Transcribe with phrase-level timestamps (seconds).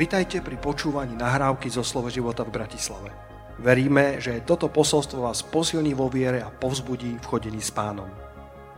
[0.00, 3.12] Vitajte pri počúvaní nahrávky zo Slovo života v Bratislave.
[3.60, 8.08] Veríme, že toto posolstvo vás posilní vo viere a povzbudí v chodení s pánom.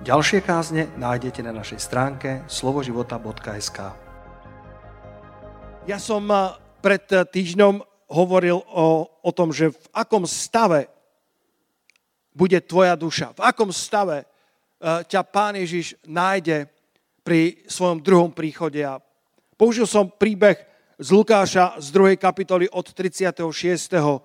[0.03, 3.79] Ďalšie kázne nájdete na našej stránke slovoživota.sk
[5.87, 7.79] Ja som eh, pred eh, týždňom
[8.11, 10.91] hovoril o, o tom, že v akom stave
[12.35, 16.67] bude tvoja duša, v akom stave uh, ťa Pán Ježiš nájde
[17.21, 18.81] pri svojom druhom príchode.
[18.81, 18.99] A
[19.54, 20.71] použil som príbeh
[21.03, 22.15] z Lukáša z 2.
[22.15, 24.23] kapitoly od 36.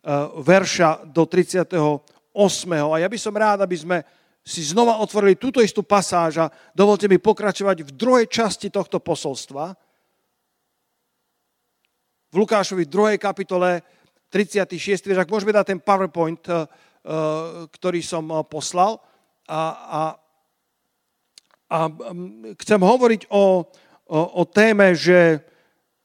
[0.00, 2.94] Eh, verša do 38.
[2.94, 3.98] A ja by som rád, aby sme
[4.46, 9.74] si znova otvorili túto istú pasáž a dovolte mi pokračovať v druhej časti tohto posolstva.
[12.30, 13.18] V Lukášovi 2.
[13.18, 13.82] kapitole
[14.30, 15.10] 36.
[15.10, 19.02] verš, ak môžeme dať ten PowerPoint, eh, eh, ktorý som poslal.
[19.50, 20.02] A, a,
[21.74, 23.66] a mm, chcem hovoriť o,
[24.06, 25.42] o, o téme, že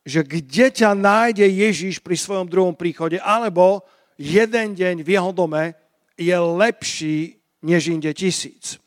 [0.05, 3.81] že kde ťa nájde Ježiš pri svojom druhom príchode, alebo
[4.21, 5.73] jeden deň v jeho dome
[6.13, 8.77] je lepší než inde tisíc.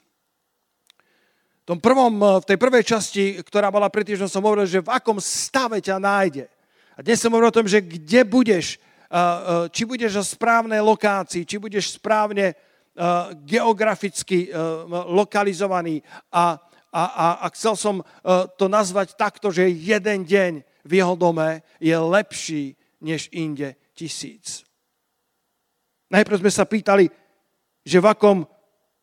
[1.66, 4.88] V, tom prvom, v tej prvej časti, ktorá bola pred týždňom, som hovoril, že v
[4.88, 6.48] akom stave ťa nájde.
[6.96, 8.80] A dnes som hovoril o tom, že kde budeš,
[9.74, 12.56] či budeš na správnej lokácii, či budeš správne
[13.44, 14.48] geograficky
[15.12, 16.00] lokalizovaný
[16.32, 16.56] a,
[16.88, 18.00] a, a, a chcel som
[18.56, 20.52] to nazvať takto, že jeden deň
[20.84, 24.66] v jeho dome je lepší než inde tisíc.
[26.08, 27.04] Najprv sme sa pýtali,
[27.84, 28.38] že v akom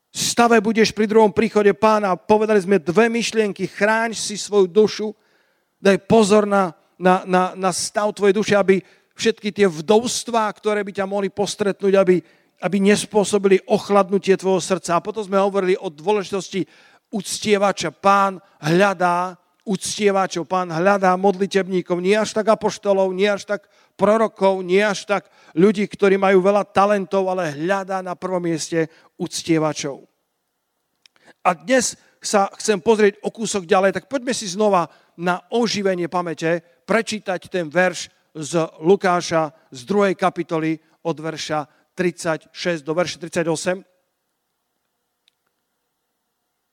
[0.09, 2.17] stave budeš pri druhom príchode pána.
[2.17, 3.69] Povedali sme dve myšlienky.
[3.69, 5.07] Chráň si svoju dušu,
[5.77, 8.81] daj pozor na, na, na, na stav tvojej duše, aby
[9.15, 12.15] všetky tie vdovstvá, ktoré by ťa mohli postretnúť, aby,
[12.63, 14.97] aby nespôsobili ochladnutie tvojho srdca.
[14.97, 16.65] A potom sme hovorili o dôležitosti
[17.13, 17.93] uctievača.
[17.93, 20.45] Pán hľadá uctievačov.
[20.45, 23.67] Pán hľadá modlitebníkov, nie až tak apoštolov, nie až tak
[23.98, 25.27] prorokov, nie až tak
[25.58, 28.87] ľudí, ktorí majú veľa talentov, ale hľadá na prvom mieste
[29.17, 30.05] uctievačov.
[31.42, 36.61] A dnes sa chcem pozrieť o kúsok ďalej, tak poďme si znova na oživenie pamäte
[36.86, 40.17] prečítať ten verš z Lukáša z 2.
[40.17, 43.95] kapitoly od verša 36 do verša 38.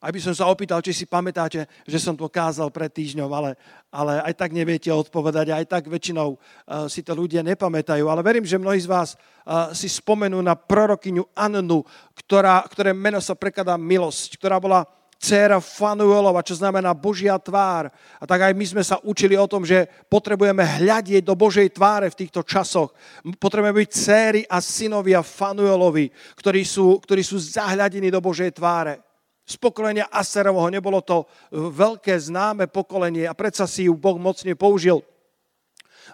[0.02, 3.54] Aj by som sa opýtal, či si pamätáte, že som to kázal pred týždňom, ale,
[3.86, 8.10] ale aj tak neviete odpovedať, aj tak väčšinou uh, si to ľudia nepamätajú.
[8.10, 11.86] Ale verím, že mnohí z vás uh, si spomenú na prorokyňu Annu,
[12.18, 14.82] ktorá, ktoré meno sa prekladá milosť, ktorá bola
[15.22, 17.86] dcéra Fanuelova, čo znamená Božia tvár.
[18.18, 22.10] A tak aj my sme sa učili o tom, že potrebujeme hľadieť do Božej tváre
[22.10, 22.90] v týchto časoch.
[23.38, 29.11] Potrebujeme byť céry a synovia Fanuelovi, ktorí sú, ktorí sú zahľadení do Božej tváre
[29.52, 30.72] z pokolenia Aserovho.
[30.72, 35.04] Nebolo to e, veľké známe pokolenie a predsa si ju Boh mocne použil.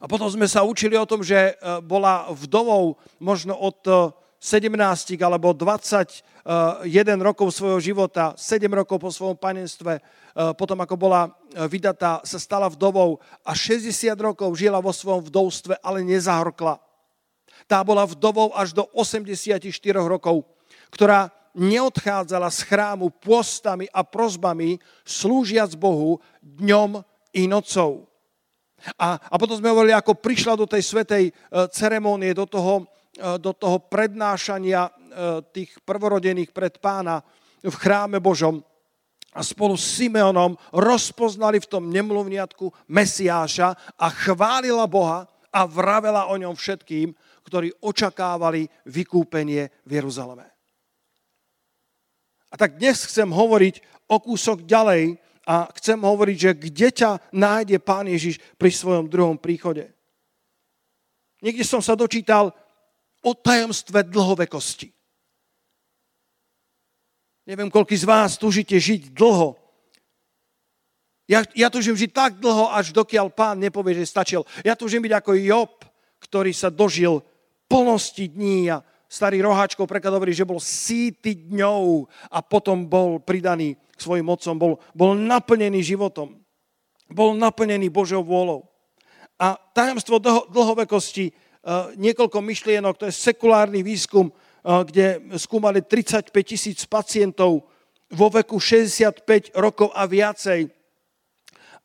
[0.02, 3.78] A potom sme sa učili o tom, že e, bola vdovou možno od
[4.42, 6.82] 17 e, alebo 21
[7.22, 10.00] rokov svojho života, 7 rokov po svojom panenstve,
[10.56, 11.28] potom ako bola
[11.68, 16.80] vydatá, sa stala vdovou a 60 rokov žila vo svojom vdovstve, ale nezahorkla.
[17.68, 19.60] Tá bola vdovou až do 84
[20.08, 20.48] rokov,
[20.88, 27.00] ktorá neodchádzala z chrámu postami a prozbami, slúžiac Bohu dňom
[27.36, 28.08] i nocou.
[28.94, 31.32] A, a potom sme hovorili, ako prišla do tej svetej e,
[31.74, 32.86] ceremónie, do toho,
[33.18, 34.90] e, do toho prednášania e,
[35.50, 37.18] tých prvorodených pred pána
[37.58, 38.62] v chráme Božom
[39.34, 46.38] a spolu s Simeonom rozpoznali v tom nemluvniatku Mesiáša a chválila Boha a vravela o
[46.38, 47.12] ňom všetkým,
[47.44, 50.57] ktorí očakávali vykúpenie v Jeruzaleme.
[52.48, 57.76] A tak dnes chcem hovoriť o kúsok ďalej a chcem hovoriť, že kde ťa nájde
[57.80, 59.88] Pán Ježiš pri svojom druhom príchode.
[61.44, 62.52] Niekde som sa dočítal
[63.24, 64.92] o tajomstve dlhovekosti.
[67.48, 69.56] Neviem, koľko z vás tužite žiť dlho.
[71.28, 74.44] Ja, ja tužím žiť tak dlho, až dokiaľ pán nepovie, že stačil.
[74.64, 75.72] Ja tužím byť ako Job,
[76.20, 77.24] ktorý sa dožil
[77.68, 83.74] plnosti dní a starý roháčkov preklad hovorí, že bol síty dňou a potom bol pridaný
[83.96, 86.36] k svojim mocom, bol, bol naplnený životom,
[87.08, 88.68] bol naplnený Božou vôľou.
[89.40, 96.30] A tajomstvo dlho, dlhovekosti, uh, niekoľko myšlienok, to je sekulárny výskum, uh, kde skúmali 35
[96.44, 97.64] tisíc pacientov
[98.12, 100.68] vo veku 65 rokov a viacej.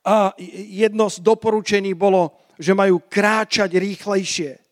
[0.03, 0.35] A
[0.67, 4.62] jedno z doporučení bolo, že majú kráčať rýchlejšie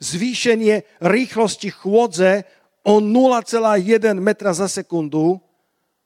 [0.00, 2.48] zvýšenie rýchlosti chôdze
[2.82, 5.38] o 0,1 metra za sekundu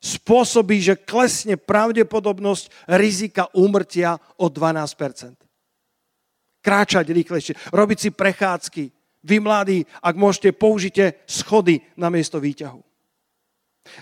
[0.05, 5.41] spôsobí, že klesne pravdepodobnosť rizika úmrtia o 12
[6.65, 8.85] kráčať rýchlejšie, robiť si prechádzky.
[9.25, 12.81] Vy mladí, ak môžete, použite schody na miesto výťahu.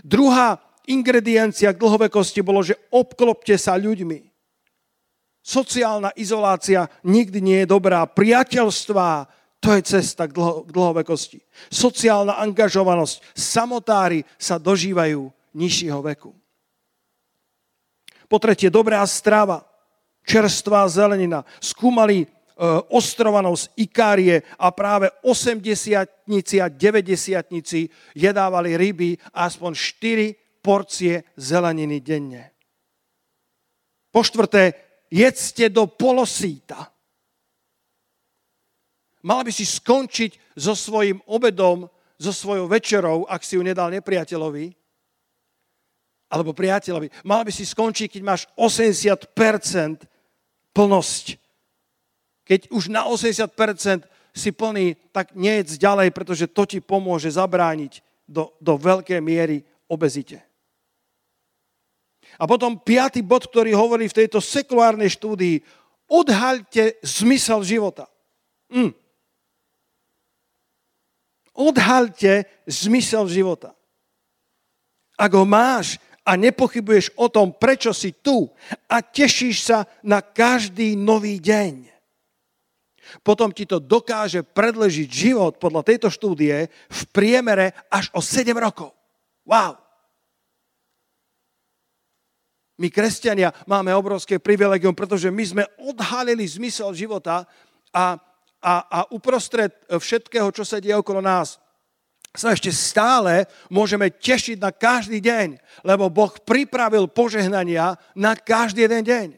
[0.07, 4.31] Druhá ingrediencia k dlhovekosti bolo, že obklopte sa ľuďmi.
[5.43, 8.07] Sociálna izolácia nikdy nie je dobrá.
[8.07, 9.27] Priateľstvá,
[9.63, 11.39] to je cesta k, dlho, k dlhovekosti.
[11.71, 13.23] Sociálna angažovanosť.
[13.31, 16.35] Samotári sa dožívajú nižšieho veku.
[18.27, 19.63] Po tretie, dobrá strava,
[20.27, 21.47] čerstvá zelenina.
[21.63, 22.27] Skúmali e,
[22.91, 26.27] ostrovanou z Ikárie a práve 80
[26.59, 32.51] a 90 jedávali ryby aspoň 4 porcie zeleniny denne.
[34.11, 34.75] Po štvrté,
[35.07, 36.91] jedzte do polosíta.
[39.23, 41.87] Mal by si skončiť so svojím obedom,
[42.23, 44.75] so svojou večerou, ak si ju nedal nepriateľovi,
[46.33, 47.11] alebo priateľovi.
[47.27, 50.07] Mal by si skončiť, keď máš 80%
[50.73, 51.37] plnosť.
[52.47, 58.49] Keď už na 80% si plný, tak nejedz ďalej, pretože to ti pomôže zabrániť do,
[58.63, 59.61] do veľkej miery
[59.91, 60.41] obezite.
[62.41, 65.61] A potom piatý bod, ktorý hovorí v tejto sekulárnej štúdii,
[66.09, 68.09] odhaľte zmysel života.
[68.73, 68.97] Mm.
[71.53, 73.77] Odhaľte zmysel života.
[75.21, 78.49] Ak ho máš a nepochybuješ o tom, prečo si tu
[78.89, 81.93] a tešíš sa na každý nový deň,
[83.21, 88.97] potom ti to dokáže predležiť život podľa tejto štúdie v priemere až o 7 rokov.
[89.45, 89.77] Wow!
[92.81, 97.45] My, kresťania, máme obrovské privilegium, pretože my sme odhalili zmysel života
[97.93, 98.17] a,
[98.63, 101.59] a, a uprostred všetkého, čo sa deje okolo nás,
[102.33, 109.05] sa ešte stále môžeme tešiť na každý deň, lebo Boh pripravil požehnania na každý jeden
[109.05, 109.29] deň.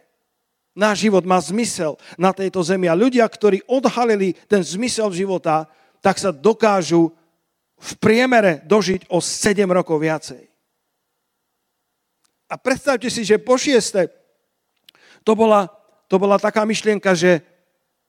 [0.75, 5.67] Náš život má zmysel na tejto zemi a ľudia, ktorí odhalili ten zmysel života,
[6.03, 7.15] tak sa dokážu
[7.79, 10.43] v priemere dožiť o 7 rokov viacej.
[12.50, 14.06] A predstavte si, že po šieste
[15.26, 15.67] to bola,
[16.06, 17.43] to bola taká myšlienka, že,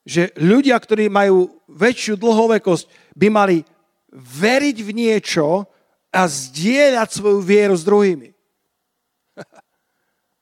[0.06, 2.86] že ľudia, ktorí majú väčšiu dlhovekosť,
[3.18, 3.66] by mali
[4.14, 5.66] veriť v niečo
[6.14, 8.30] a zdieľať svoju vieru s druhými.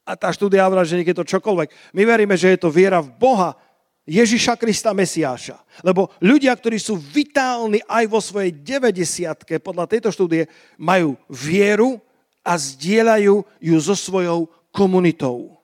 [0.05, 1.97] A tá štúdia hovorila, že je to čokoľvek.
[1.97, 3.57] My veríme, že je to viera v Boha,
[4.05, 5.65] Ježiša Krista Mesiáša.
[5.81, 10.45] Lebo ľudia, ktorí sú vitálni aj vo svojej 90 podľa tejto štúdie,
[10.77, 11.97] majú vieru
[12.45, 15.57] a zdieľajú ju so svojou komunitou.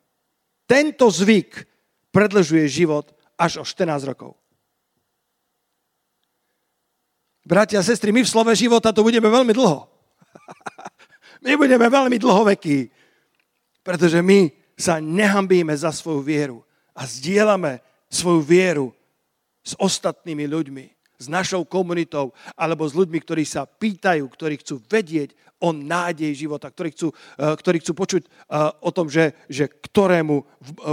[0.65, 1.69] Tento zvyk
[2.09, 4.37] predlžuje život až o 14 rokov.
[7.41, 9.89] Bratia a sestry, my v slove života to budeme veľmi dlho.
[11.49, 12.93] my budeme veľmi dlhovekí,
[13.81, 16.59] pretože my sa nehambíme za svoju vieru
[16.93, 17.81] a zdieľame
[18.13, 18.87] svoju vieru
[19.65, 20.85] s ostatnými ľuďmi,
[21.17, 26.73] s našou komunitou alebo s ľuďmi, ktorí sa pýtajú, ktorí chcú vedieť o nádej života,
[26.73, 28.31] ktorí chcú, eh, ktorí chcú počuť eh,
[28.81, 30.47] o tom, že, že ktorému eh,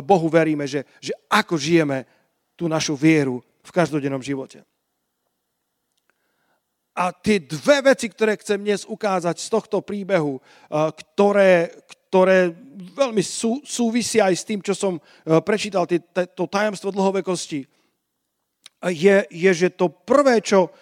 [0.04, 2.17] Bohu veríme, že, že ako žijeme
[2.57, 4.65] tú našu vieru v každodennom živote.
[6.98, 10.42] A tie dve veci, ktoré chcem dnes ukázať z tohto príbehu,
[10.74, 11.69] ktoré,
[12.09, 12.49] ktoré
[12.97, 14.97] veľmi sú, súvisia aj s tým, čo som
[15.45, 15.85] prečítal,
[16.33, 17.69] to tajomstvo dlhovekosti,
[18.90, 20.73] je, je, že to prvé, čo,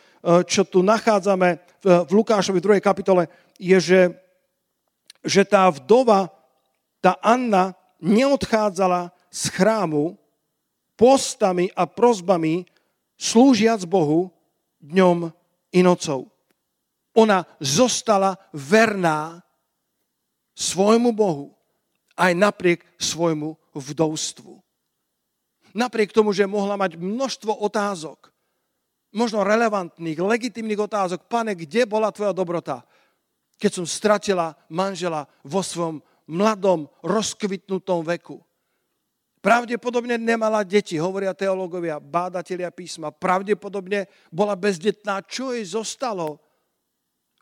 [0.47, 2.79] čo tu nachádzame v Lukášovi 2.
[2.79, 3.27] kapitole,
[3.59, 4.01] je, že,
[5.19, 6.31] že tá vdova,
[7.03, 10.15] tá Anna, neodchádzala z chrámu
[10.95, 12.67] postami a prozbami,
[13.15, 14.31] slúžiac Bohu
[14.79, 15.31] dňom
[15.75, 16.31] i nocou.
[17.15, 19.39] Ona zostala verná
[20.55, 21.55] svojmu Bohu
[22.15, 24.59] aj napriek svojmu vdovstvu.
[25.75, 28.31] Napriek tomu, že mohla mať množstvo otázok,
[29.11, 31.27] možno relevantných, legitimných otázok.
[31.27, 32.87] Pane, kde bola tvoja dobrota?
[33.55, 38.43] keď som stratila manžela vo svojom mladom, rozkvitnutom veku.
[39.45, 43.13] Pravdepodobne nemala deti, hovoria teológovia, bádatelia písma.
[43.13, 45.21] Pravdepodobne bola bezdetná.
[45.21, 46.41] Čo jej zostalo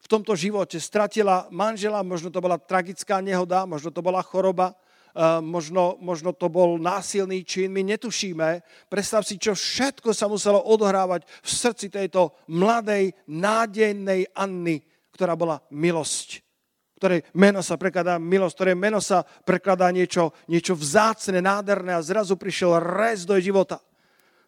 [0.04, 0.84] v tomto živote?
[0.84, 4.76] Stratila manžela, možno to bola tragická nehoda, možno to bola choroba,
[5.16, 8.60] eh, možno, možno to bol násilný čin, my netušíme.
[8.92, 14.84] Predstav si, čo všetko sa muselo odohrávať v srdci tejto mladej, nádejnej Anny,
[15.16, 16.43] ktorá bola milosť.
[17.04, 22.40] Ktorej meno sa prekladá milosť, ktoré meno sa prekladá niečo, niečo vzácne, nádherné a zrazu
[22.40, 23.84] prišiel rez do života.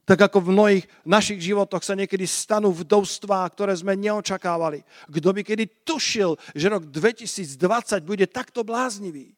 [0.07, 4.87] Tak ako v mnohých našich životoch sa niekedy stanú vdovstvá, ktoré sme neočakávali.
[5.11, 7.59] Kto by kedy tušil, že rok 2020
[8.07, 9.35] bude takto bláznivý?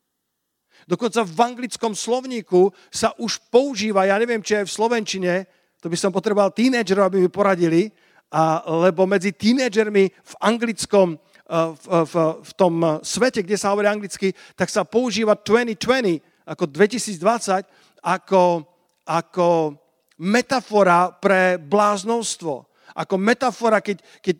[0.85, 5.33] Dokonca v anglickom slovníku sa už používa, ja neviem, či aj v slovenčine,
[5.81, 7.93] To by som potreboval tínedžerov, aby mi poradili,
[8.33, 11.15] a, lebo medzi tínedžermi v anglickom,
[11.47, 12.13] v, v,
[12.43, 17.67] v tom svete, kde sa hovorí anglicky, tak sa používa 2020 ako 2020
[18.03, 18.63] ako,
[19.03, 19.47] ako
[20.23, 22.63] metafora pre bláznovstvo.
[22.95, 24.35] Ako metafora, keď, keď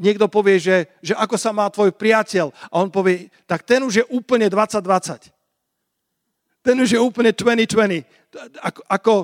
[0.00, 4.02] niekto povie, že, že ako sa má tvoj priateľ a on povie, tak ten už
[4.02, 5.30] je úplne 2020.
[6.64, 8.02] Ten už je úplne 2020.
[8.64, 9.14] Ako, ako,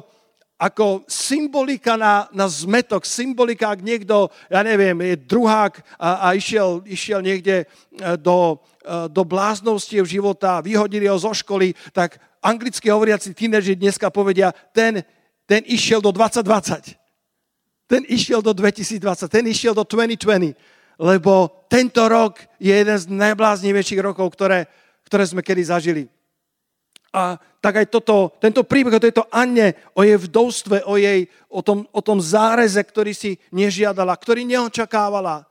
[0.61, 6.85] ako symbolika na, na zmetok, symbolika, ak niekto, ja neviem, je druhák a, a išiel,
[6.85, 7.67] išiel niekde e,
[8.21, 14.53] do, e, do bláznostiev života, vyhodili ho zo školy, tak anglicky hovoriaci tíneži dneska povedia,
[14.77, 15.01] ten,
[15.49, 17.01] ten išiel do 2020.
[17.89, 20.55] Ten išiel do 2020, ten išiel do 2020,
[21.01, 24.69] lebo tento rok je jeden z najbláznivejších rokov, ktoré,
[25.09, 26.05] ktoré sme kedy zažili.
[27.11, 31.59] A tak aj toto, tento príbeh o tejto Anne, o jej vdovstve, o, jej, o,
[31.59, 35.43] tom, o tom záreze, ktorý si nežiadala, ktorý neočakávala,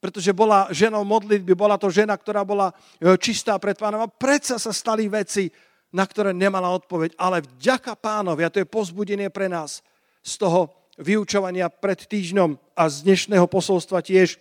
[0.00, 4.56] pretože bola ženou modlitby, bola to žena, ktorá bola e, čistá pred pánom a predsa
[4.56, 5.52] sa stali veci,
[5.92, 7.14] na ktoré nemala odpoveď.
[7.20, 9.84] Ale vďaka pánovi, a to je pozbudenie pre nás
[10.24, 14.40] z toho vyučovania pred týždňom a z dnešného posolstva tiež,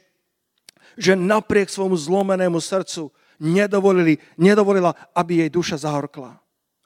[0.95, 3.11] že napriek svojmu zlomenému srdcu
[3.43, 6.41] nedovolili, nedovolila, aby jej duša zahorkla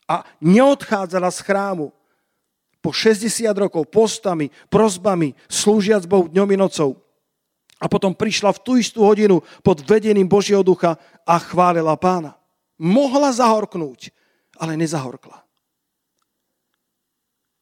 [0.05, 1.89] a neodchádzala z chrámu
[2.81, 7.01] po 60 rokov postami, prozbami, slúžiac Bohu dňom i nocou.
[7.81, 10.95] A potom prišla v tú istú hodinu pod vedením Božieho ducha
[11.25, 12.38] a chválila pána.
[12.77, 14.13] Mohla zahorknúť,
[14.62, 15.43] ale nezahorkla.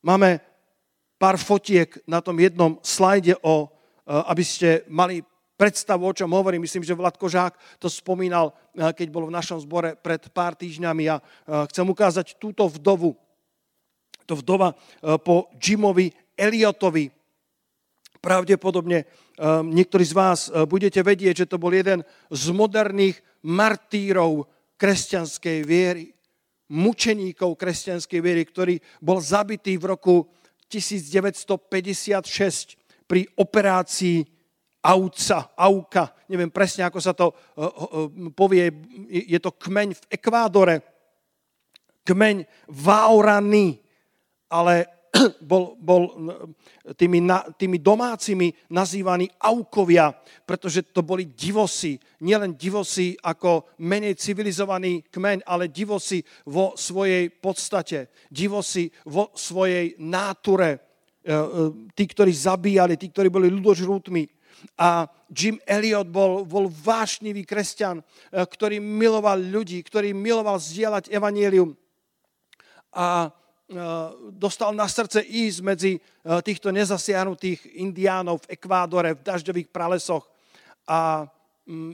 [0.03, 0.43] Máme
[1.15, 3.67] pár fotiek na tom jednom slajde, o, e,
[4.27, 5.23] aby ste mali
[5.57, 6.65] predstavu, o čom hovorím.
[6.65, 11.03] Myslím, že Vlad Kožák to spomínal, eh, keď bol v našom zbore pred pár týždňami.
[11.09, 11.23] A eh,
[11.69, 13.15] chcem ukázať túto vdovu.
[14.25, 17.11] To vdova eh, po Jimovi Eliotovi.
[18.23, 19.03] Pravdepodobne
[19.67, 24.47] niektorí z vás budete vedieť, že to bol jeden z moderných martírov
[24.79, 26.15] kresťanskej viery.
[26.71, 30.31] Mučeníkov kresťanskej viery, ktorý bol zabitý v roku
[30.71, 34.23] 1956 pri operácii
[34.83, 38.67] Auca, Auka, neviem presne, ako sa to uh, uh, povie,
[39.07, 40.75] je to kmeň v Ekvádore,
[42.03, 43.79] kmeň Vaorany,
[44.51, 45.07] ale
[45.51, 46.09] bol, bol
[46.97, 50.11] tými, na, tými domácimi nazývaní aukovia,
[50.43, 51.95] pretože to boli divosi.
[52.25, 60.91] Nielen divosi ako menej civilizovaný kmeň, ale divosi vo svojej podstate, divosi vo svojej náture.
[61.95, 64.42] Tí, ktorí zabíjali, tí, ktorí boli ľudožrútmi,
[64.77, 68.03] a Jim Elliot bol, bol vášnivý kresťan, e,
[68.45, 71.73] ktorý miloval ľudí, ktorý miloval zdieľať evanielium.
[72.93, 73.29] A e,
[74.33, 75.99] dostal na srdce ísť medzi e,
[76.45, 80.29] týchto nezasiahnutých indiánov v Ekvádore, v dažďových pralesoch.
[80.85, 81.25] A
[81.65, 81.93] mm,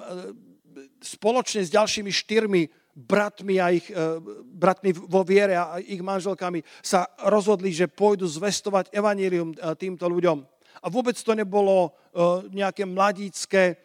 [1.00, 2.62] spoločne s ďalšími štyrmi
[3.00, 3.88] bratmi a ich
[4.44, 10.59] bratmi vo viere a ich manželkami sa rozhodli, že pôjdu zvestovať evanílium týmto ľuďom.
[10.84, 11.90] A vôbec to nebolo e,
[12.56, 13.76] nejaké mladícké e,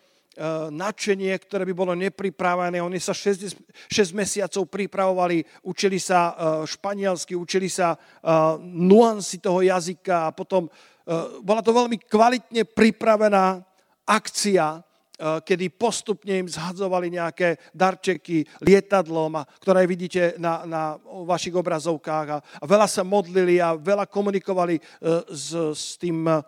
[0.70, 2.78] nadšenie, ktoré by bolo nepripravené.
[2.78, 6.32] Oni sa 6, 6 mesiacov pripravovali, učili sa e,
[6.70, 7.98] španielsky, učili sa
[8.62, 10.70] nuancy toho jazyka a potom
[11.44, 13.60] bola to veľmi kvalitne pripravená
[14.08, 14.80] akcia,
[15.18, 22.28] kedy postupne im zhadzovali nejaké darčeky lietadlom, ktoré vidíte na, na vašich obrazovkách.
[22.34, 26.42] A, veľa sa modlili a veľa komunikovali uh, s, s tým uh,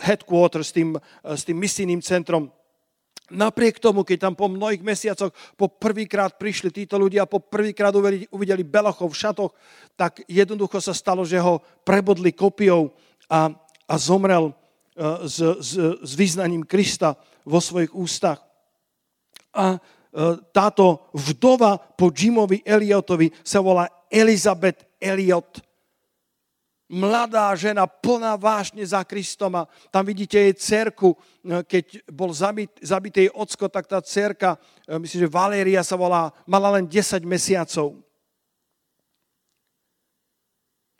[0.00, 2.48] headquarter, s tým, s tým misijným centrom.
[3.30, 8.64] Napriek tomu, keď tam po mnohých mesiacoch po prvýkrát prišli títo ľudia, po prvýkrát uvideli,
[8.66, 9.52] belochov v šatoch,
[9.94, 12.90] tak jednoducho sa stalo, že ho prebodli kopiou
[13.30, 13.54] a,
[13.86, 14.50] a zomrel
[14.98, 15.70] s, s,
[16.02, 18.42] s význaním Krista vo svojich ústach.
[19.54, 19.78] A e,
[20.54, 25.62] táto vdova po Jimovi Eliotovi sa volá Elizabeth Eliot.
[26.90, 32.70] Mladá žena, plná vášne za Kristom a tam vidíte jej cerku, e, keď bol zabit,
[32.82, 37.22] zabitý jej ocko, tak tá cerka, e, myslím, že Valéria sa volá, mala len 10
[37.26, 37.98] mesiacov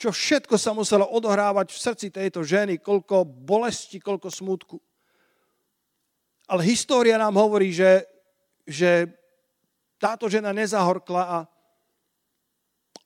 [0.00, 4.80] čo všetko sa muselo odohrávať v srdci tejto ženy, koľko bolesti, koľko smutku.
[6.50, 8.02] Ale história nám hovorí, že,
[8.66, 9.06] že
[10.02, 11.38] táto žena nezahorkla a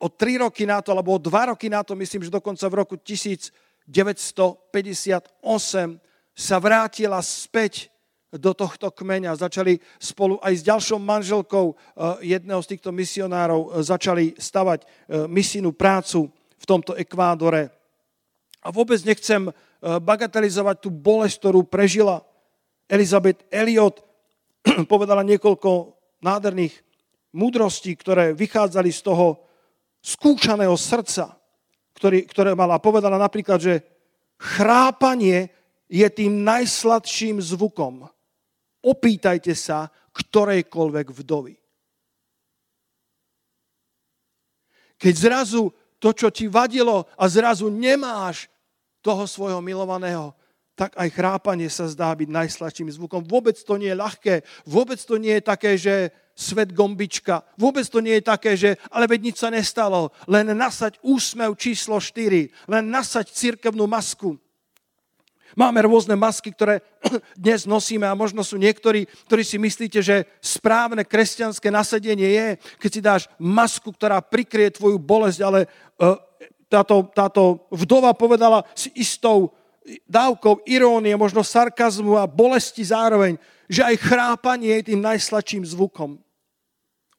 [0.01, 2.79] o tri roky na to, alebo o dva roky na to, myslím, že dokonca v
[2.81, 3.93] roku 1958
[6.33, 7.93] sa vrátila späť
[8.33, 9.37] do tohto kmeňa.
[9.37, 11.77] Začali spolu aj s ďalšou manželkou eh,
[12.41, 14.89] jedného z týchto misionárov, eh, začali stavať eh,
[15.29, 17.69] misijnú prácu v tomto Ekvádore.
[18.65, 19.53] A vôbec nechcem
[19.85, 22.25] bagatelizovať tú bolesť, ktorú prežila
[22.89, 24.01] Elizabeth Elliot.
[24.93, 25.71] Povedala niekoľko
[26.25, 26.75] nádherných
[27.35, 29.45] múdrostí, ktoré vychádzali z toho
[30.05, 31.37] skúšaného srdca,
[31.97, 32.81] ktorý, ktoré mala.
[32.81, 33.75] Povedala napríklad, že
[34.37, 35.49] chrápanie
[35.89, 38.09] je tým najsladším zvukom.
[38.85, 41.55] Opýtajte sa ktorejkoľvek vdovy.
[44.95, 48.47] Keď zrazu to, čo ti vadilo a zrazu nemáš
[49.03, 50.33] toho svojho milovaného,
[50.75, 53.23] tak aj chrápanie sa zdá byť najsladším zvukom.
[53.23, 54.35] Vôbec to nie je ľahké,
[54.67, 57.47] vôbec to nie je také, že svet gombička.
[57.55, 60.11] Vôbec to nie je také, že ale veď nič sa nestalo.
[60.27, 62.51] Len nasať úsmev číslo 4.
[62.67, 64.35] Len nasať cirkevnú masku.
[65.55, 66.83] Máme rôzne masky, ktoré
[67.39, 72.47] dnes nosíme a možno sú niektorí, ktorí si myslíte, že správne kresťanské nasadenie je,
[72.83, 75.69] keď si dáš masku, ktorá prikrie tvoju bolesť, ale e,
[76.67, 79.55] táto, táto vdova povedala s istou
[80.09, 83.37] dávkou irónie, možno sarkazmu a bolesti zároveň,
[83.69, 86.21] že aj chrápanie je tým najsladším zvukom.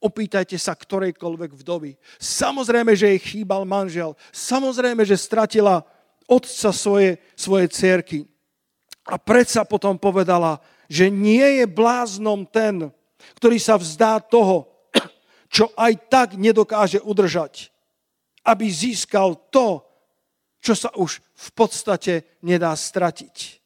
[0.02, 1.96] Opýtajte sa ktorejkoľvek vdovy.
[2.20, 4.12] Samozrejme, že jej chýbal manžel.
[4.34, 5.82] Samozrejme, že stratila
[6.28, 8.26] otca svoje, svoje cerky.
[9.06, 10.58] A predsa potom povedala,
[10.90, 12.90] že nie je bláznom ten,
[13.38, 14.66] ktorý sa vzdá toho,
[15.46, 17.70] čo aj tak nedokáže udržať,
[18.42, 19.85] aby získal to,
[20.66, 23.62] čo sa už v podstate nedá stratiť.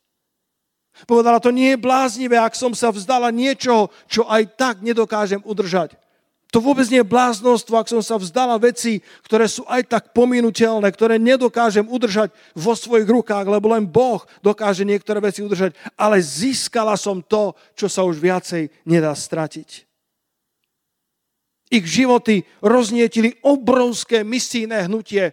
[1.08, 5.96] Povedala, to nie je bláznivé, ak som sa vzdala niečoho, čo aj tak nedokážem udržať.
[6.50, 10.90] To vôbec nie je bláznostvo, ak som sa vzdala veci, ktoré sú aj tak pominuteľné,
[10.90, 15.78] ktoré nedokážem udržať vo svojich rukách, lebo len Boh dokáže niektoré veci udržať.
[15.94, 19.86] Ale získala som to, čo sa už viacej nedá stratiť.
[21.70, 25.30] Ich životy roznietili obrovské misijné hnutie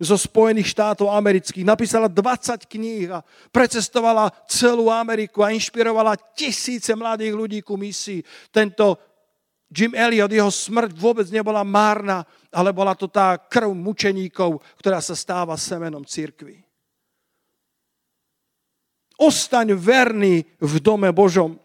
[0.00, 1.68] zo Spojených štátov amerických.
[1.68, 3.20] Napísala 20 kníh a
[3.52, 8.24] precestovala celú Ameriku a inšpirovala tisíce mladých ľudí ku misii.
[8.48, 8.96] Tento
[9.70, 15.14] Jim Elliot, jeho smrť vôbec nebola márna, ale bola to tá krv mučeníkov, ktorá sa
[15.14, 16.64] stáva semenom církvy.
[19.20, 21.60] Ostaň verný v dome Božom.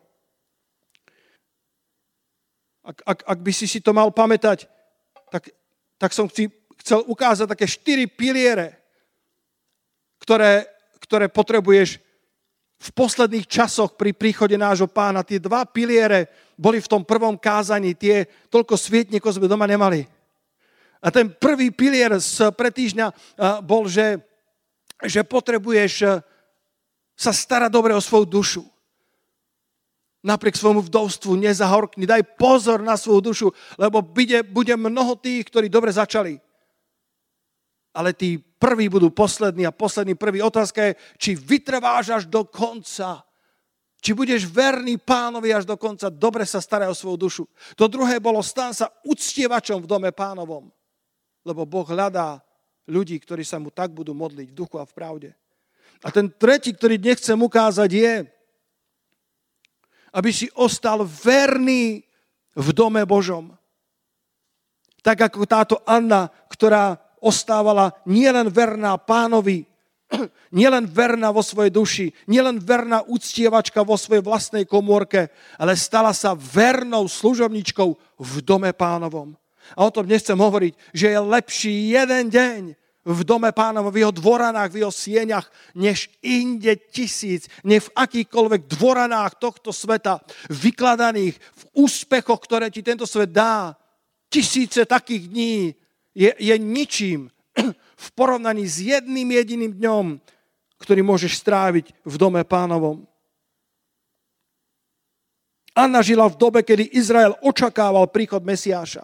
[2.83, 4.67] Ak, ak, ak by si si to mal pamätať,
[5.31, 5.49] tak,
[5.97, 6.51] tak som chci,
[6.85, 8.77] chcel ukázať také štyri piliere,
[10.21, 10.69] ktoré,
[11.01, 11.97] ktoré potrebuješ
[12.77, 15.25] v posledných časoch pri príchode nášho pána.
[15.25, 20.05] Tie dva piliere boli v tom prvom kázaní, tie toľko svietnikov sme doma nemali.
[21.01, 23.07] A ten prvý pilier z pretýždňa
[23.65, 24.21] bol, že,
[25.09, 26.21] že potrebuješ
[27.17, 28.63] sa starať dobre o svoju dušu.
[30.21, 35.65] Napriek svojmu vdovstvu nezahorkni, daj pozor na svoju dušu, lebo bude, bude mnoho tých, ktorí
[35.65, 36.44] dobre začali.
[37.95, 40.43] Ale tí prví budú poslední a poslední prvý.
[40.43, 43.23] Otázka je, či vytrváš až do konca.
[44.03, 47.43] Či budeš verný pánovi až do konca, dobre sa staraj o svoju dušu.
[47.79, 50.69] To druhé bolo, stan sa uctievačom v dome pánovom.
[51.41, 52.43] Lebo Boh hľadá
[52.85, 55.29] ľudí, ktorí sa mu tak budú modliť v duchu a v pravde.
[56.05, 58.13] A ten tretí, ktorý dnes chcem ukázať, je,
[60.13, 62.05] aby si ostal verný
[62.53, 63.51] v dome Božom.
[65.01, 69.65] Tak ako táto Anna, ktorá ostávala nielen verná pánovi,
[70.53, 76.37] nielen verná vo svojej duši, nielen verná uctievačka vo svojej vlastnej komórke, ale stala sa
[76.37, 77.89] vernou služobničkou
[78.21, 79.33] v dome pánovom.
[79.73, 82.61] A o tom nechcem hovoriť, že je lepší jeden deň
[83.05, 88.65] v dome pánovom, v jeho dvoranách, v jeho sieňach, než inde tisíc, ne v akýchkoľvek
[88.65, 93.77] dvoranách tohto sveta, vykladaných v úspechoch, ktoré ti tento svet dá.
[94.25, 95.57] Tisíce takých dní,
[96.15, 97.27] je, je ničím
[98.05, 100.05] v porovnaní s jedným jediným dňom,
[100.79, 103.03] ktorý môžeš stráviť v dome pánovom.
[105.75, 109.03] Anna žila v dobe, kedy Izrael očakával príchod Mesiáša.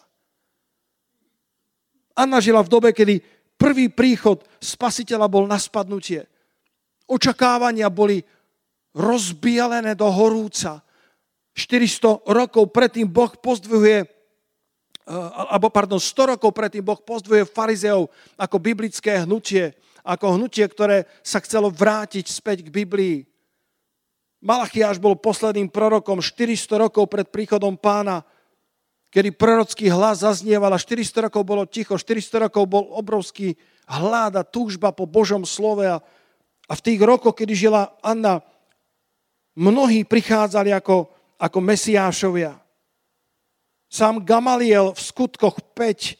[2.15, 3.19] Anna žila v dobe, kedy
[3.60, 6.24] prvý príchod spasiteľa bol na spadnutie.
[7.12, 8.24] Očakávania boli
[8.95, 10.80] rozbielené do horúca.
[11.52, 14.08] 400 rokov predtým Boh pozdvihuje
[15.09, 19.73] alebo pardon, 100 rokov predtým Boh pozdvuje farizeov ako biblické hnutie,
[20.05, 23.17] ako hnutie, ktoré sa chcelo vrátiť späť k Biblii.
[24.41, 28.25] Malachiáš bol posledným prorokom 400 rokov pred príchodom pána,
[29.13, 33.53] kedy prorocký hlas zaznieval a 400 rokov bolo ticho, 400 rokov bol obrovský
[33.85, 35.99] hlad a túžba po Božom slove a,
[36.65, 38.41] a v tých rokoch, kedy žila Anna,
[39.57, 42.61] mnohí prichádzali ako, ako mesiášovia.
[43.91, 46.15] Sám Gamaliel v skutkoch 5,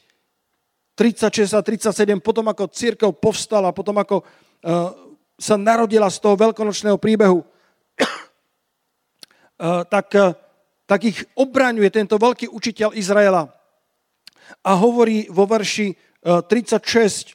[0.92, 4.92] 36 a 37, potom ako církev povstala, potom ako uh,
[5.40, 7.40] sa narodila z toho veľkonočného príbehu,
[9.92, 10.08] tak,
[10.84, 13.48] tak ich obraňuje tento veľký učiteľ Izraela
[14.60, 17.32] a hovorí vo verši 36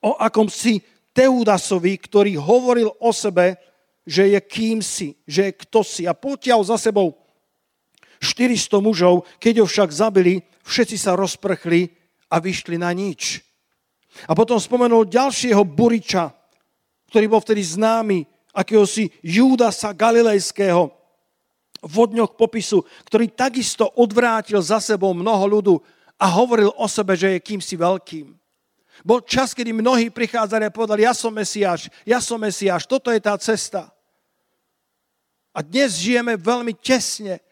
[0.00, 0.80] o akom si
[1.12, 3.60] Teudasovi, ktorý hovoril o sebe,
[4.06, 6.08] že je kým si, že je kto si.
[6.08, 7.25] A potiaľ za sebou
[8.20, 11.92] 400 mužov, keď ho však zabili, všetci sa rozprchli
[12.32, 13.44] a vyšli na nič.
[14.24, 16.32] A potom spomenul ďalšieho buriča,
[17.12, 18.24] ktorý bol vtedy známy,
[18.56, 20.88] akéhosi Júdasa Galilejského,
[21.84, 25.74] vodňok popisu, ktorý takisto odvrátil za sebou mnoho ľudu
[26.16, 28.32] a hovoril o sebe, že je kýmsi veľkým.
[29.04, 33.20] Bol čas, kedy mnohí prichádzali a povedali, ja som Mesiáš, ja som Mesiáš, toto je
[33.20, 33.92] tá cesta.
[35.52, 37.44] A dnes žijeme veľmi tesne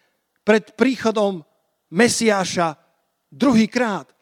[0.45, 1.41] pred príchodom
[1.89, 2.77] Mesiáša
[3.33, 4.13] druhýkrát.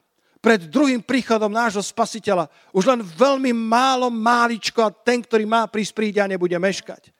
[0.42, 2.50] Pred druhým príchodom nášho spasiteľa.
[2.74, 7.14] Už len veľmi málo máličko a ten, ktorý má prísť príde a nebude meškať.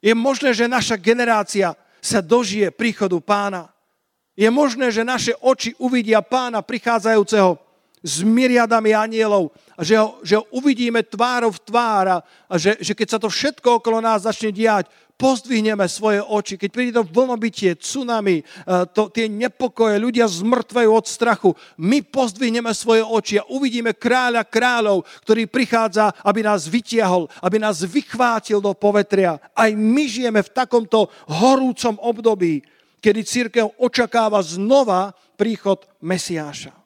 [0.00, 3.72] Je možné, že naša generácia sa dožije príchodu pána.
[4.36, 7.63] Je možné, že naše oči uvidia pána prichádzajúceho
[8.04, 12.92] s myriadami anielov a že ho, že ho uvidíme tvárov v tvára a že, že
[12.92, 16.60] keď sa to všetko okolo nás začne diať, pozdvihneme svoje oči.
[16.60, 18.44] Keď príde to vlnobytie, tsunami,
[18.92, 25.06] to, tie nepokoje, ľudia zmrtvajú od strachu, my pozdvihneme svoje oči a uvidíme kráľa kráľov,
[25.24, 29.38] ktorý prichádza, aby nás vytiahol, aby nás vychvátil do povetria.
[29.54, 32.60] Aj my žijeme v takomto horúcom období,
[33.00, 36.83] kedy církev očakáva znova príchod Mesiáša.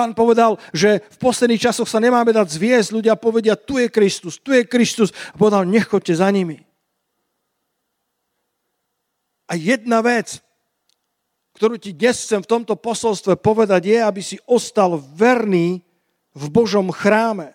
[0.00, 2.96] Pán povedal, že v posledných časoch sa nemáme dať zviesť.
[2.96, 5.12] Ľudia povedia, tu je Kristus, tu je Kristus.
[5.12, 6.64] A povedal, nechoďte za nimi.
[9.44, 10.40] A jedna vec,
[11.52, 15.84] ktorú ti dnes chcem v tomto posolstve povedať, je, aby si ostal verný
[16.32, 17.52] v Božom chráme.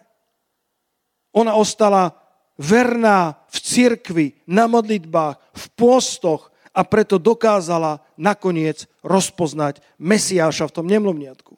[1.34, 2.14] Ona ostala
[2.62, 10.86] verná v cirkvi, na modlitbách, v pôstoch a preto dokázala nakoniec rozpoznať Mesiáša v tom
[10.86, 11.55] nemluvniatku.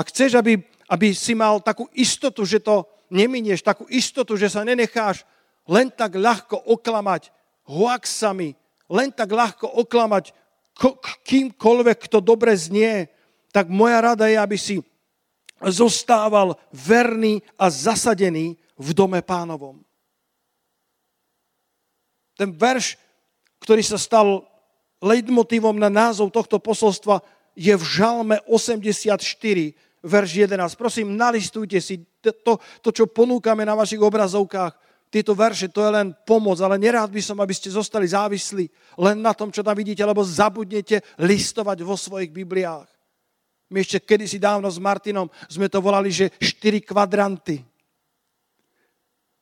[0.00, 0.56] Ak chceš, aby,
[0.88, 5.28] aby si mal takú istotu, že to neminieš, takú istotu, že sa nenecháš
[5.68, 7.28] len tak ľahko oklamať
[7.68, 8.56] hoaxami,
[8.88, 10.32] len tak ľahko oklamať
[11.28, 13.12] kýmkoľvek, kto dobre znie,
[13.52, 14.80] tak moja rada je, aby si
[15.60, 19.84] zostával verný a zasadený v dome pánovom.
[22.40, 22.96] Ten verš,
[23.60, 24.48] ktorý sa stal
[25.04, 27.20] leitmotívom na názov tohto posolstva,
[27.52, 29.20] je v Žalme 84,
[30.02, 30.76] verš 11.
[30.76, 34.72] Prosím, nalistujte si to, to, čo ponúkame na vašich obrazovkách.
[35.10, 39.18] Tieto verše, to je len pomoc, ale nerád by som, aby ste zostali závislí len
[39.18, 42.86] na tom, čo tam vidíte, lebo zabudnete listovať vo svojich Bibliách.
[43.70, 47.62] My ešte kedysi dávno s Martinom sme to volali, že štyri kvadranty.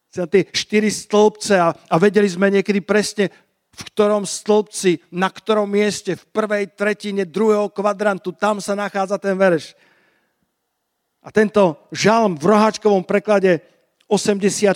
[0.08, 3.28] Tie štyri stĺpce a, a vedeli sme niekedy presne,
[3.72, 9.36] v ktorom stĺpci, na ktorom mieste, v prvej tretine druhého kvadrantu, tam sa nachádza ten
[9.36, 9.76] verš.
[11.28, 13.60] A tento žalm v roháčkovom preklade
[14.08, 14.72] 84,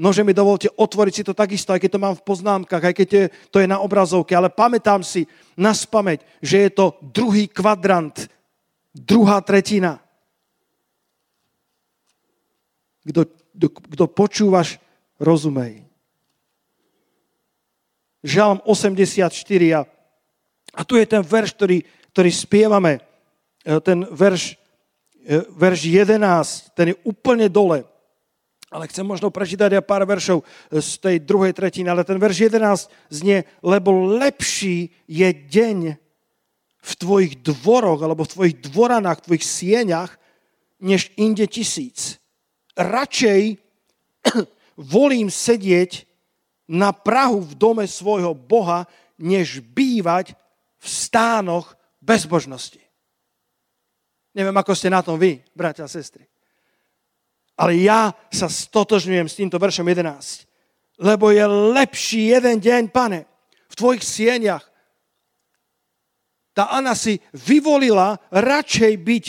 [0.00, 3.08] nože mi dovolte otvoriť si to takisto, aj keď to mám v poznámkach, aj keď
[3.52, 8.32] to je na obrazovke, ale pamätám si na spameť, že je to druhý kvadrant,
[8.96, 10.00] druhá tretina.
[13.04, 13.28] Kto,
[13.92, 14.80] kto počúvaš,
[15.20, 15.84] rozumej.
[18.24, 19.28] Žalm 84
[19.76, 19.84] a,
[20.72, 21.84] a tu je ten verš, ktorý,
[22.16, 23.04] ktorý spievame,
[23.66, 24.61] e, ten verš,
[25.54, 27.86] verš 11, ten je úplne dole.
[28.72, 30.44] Ale chcem možno prečítať aj pár veršov e,
[30.80, 35.78] z tej druhej tretiny, ale ten verš 11 znie, lebo lepší je deň
[36.82, 40.12] v tvojich dvoroch, alebo v tvojich dvoranách, v tvojich sieňach,
[40.82, 42.18] než inde tisíc.
[42.74, 43.60] Radšej
[44.96, 46.08] volím sedieť
[46.66, 50.34] na Prahu v dome svojho Boha, než bývať
[50.82, 52.81] v stánoch bezbožnosti.
[54.32, 56.24] Neviem, ako ste na tom vy, bratia a sestry.
[57.56, 60.48] Ale ja sa stotožňujem s týmto veršom 11.
[61.00, 61.44] Lebo je
[61.76, 63.28] lepší jeden deň, pane,
[63.68, 64.64] v tvojich sieniach.
[66.52, 69.26] Tá Anna si vyvolila radšej byť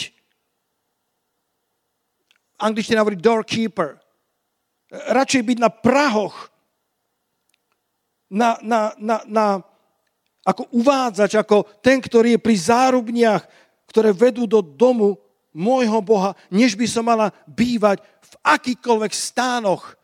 [2.60, 4.00] angličtina hovorí doorkeeper.
[4.92, 6.52] Radšej byť na prahoch
[8.30, 9.46] na, na, na, na,
[10.44, 13.42] ako uvádzač, ako ten, ktorý je pri zárubniach,
[13.94, 15.14] ktoré vedú do domu
[15.54, 19.94] môjho Boha, než by som mala bývať v akýkoľvek stánoch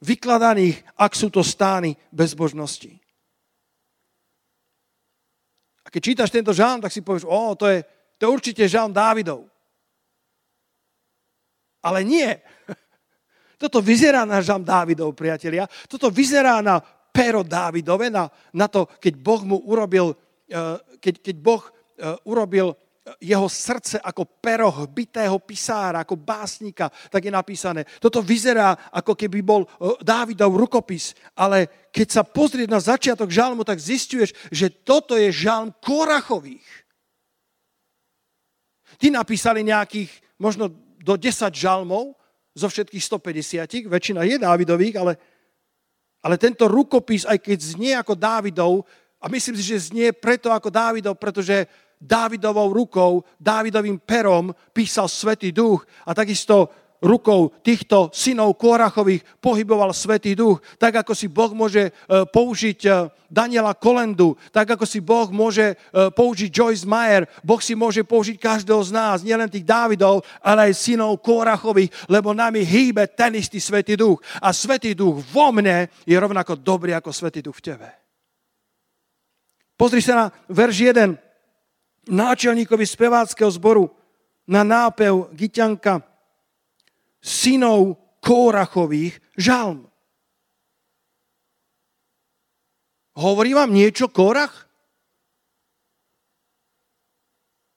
[0.00, 2.88] vykladaných, ak sú to stány bezbožnosti.
[5.84, 7.84] A keď čítaš tento žálm, tak si povieš, o, to je,
[8.16, 9.44] to je určite žálm Dávidov.
[11.84, 12.40] Ale nie.
[13.60, 15.68] Toto vyzerá na žalm Dávidov, priatelia.
[15.92, 16.80] Toto vyzerá na
[17.12, 20.16] pero Dávidove, na, na to, keď Boh mu urobil,
[20.48, 22.72] eh, keď, keď Boh eh, urobil
[23.20, 27.88] jeho srdce ako pero bitého pisára, ako básnika, tak je napísané.
[27.96, 29.68] Toto vyzerá, ako keby bol e,
[30.04, 35.72] Dávidov rukopis, ale keď sa pozrieš na začiatok žalmu, tak zistuješ, že toto je žalm
[35.80, 36.66] Korachových.
[39.00, 40.68] Tí napísali nejakých možno
[41.00, 42.12] do 10 žalmov
[42.52, 45.16] zo všetkých 150, väčšina je Dávidových, ale,
[46.20, 48.84] ale tento rukopis, aj keď znie ako Dávidov,
[49.20, 51.68] a myslím si, že znie preto ako Dávidov, pretože
[52.00, 60.36] Dávidovou rukou, Dávidovým perom písal Svetý duch a takisto rukou týchto synov Korachových pohyboval Svetý
[60.36, 61.92] duch, tak ako si Boh môže e,
[62.28, 62.90] použiť e,
[63.32, 65.74] Daniela Kolendu, tak ako si Boh môže e,
[66.12, 70.76] použiť Joyce Meyer, Boh si môže použiť každého z nás, nielen tých Dávidov, ale aj
[70.76, 74.20] synov Korachových, lebo nami hýbe ten istý Svetý duch.
[74.44, 77.88] A Svetý duch vo mne je rovnako dobrý ako Svetý duch v tebe.
[79.80, 81.29] Pozri sa na verš 1
[82.08, 83.90] náčelníkovi speváckého zboru
[84.48, 86.00] na nápev Gyťanka
[87.20, 89.88] synov Kórachových žalm.
[93.20, 94.70] Hovorí vám niečo Kórach?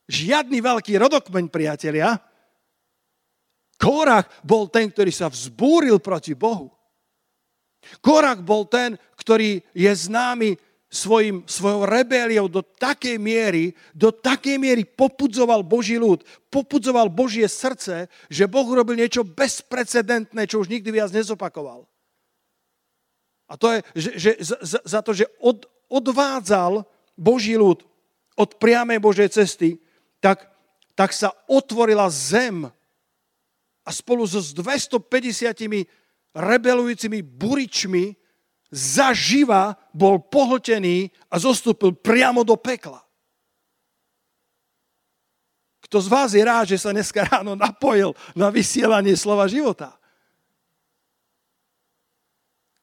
[0.07, 2.15] Žiadny veľký rodokmeň, priatelia.
[3.79, 6.71] Kórach bol ten, ktorý sa vzbúril proti Bohu.
[7.99, 10.55] Korach bol ten, ktorý je známy
[10.93, 16.21] svojim, svojou rebéliou do takej miery, do takej miery popudzoval Boží ľud,
[16.53, 21.89] popudzoval Božie srdce, že Boh urobil niečo bezprecedentné, čo už nikdy viac nezopakoval.
[23.49, 26.86] A to je, že, že za, za to, že od, odvádzal
[27.17, 27.82] Boží ľud
[28.38, 29.82] od priamej Božej cesty,
[30.21, 30.45] tak,
[30.93, 32.69] tak sa otvorila zem
[33.84, 35.01] a spolu so 250
[36.34, 38.22] rebelujúcimi buričmi
[38.73, 43.05] zaživa bol pohltený a zostúpil priamo do pekla.
[45.86, 49.93] Kto z vás je rád, že sa dneska ráno napojil na vysielanie slova života?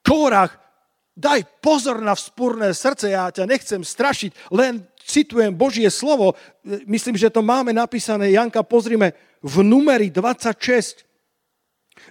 [0.07, 0.55] Kórach,
[1.19, 6.39] daj pozor na vzpúrne srdce, ja ťa nechcem strašiť, len citujem Božie slovo,
[6.87, 11.03] myslím, že to máme napísané, Janka, pozrime, v numeri 26,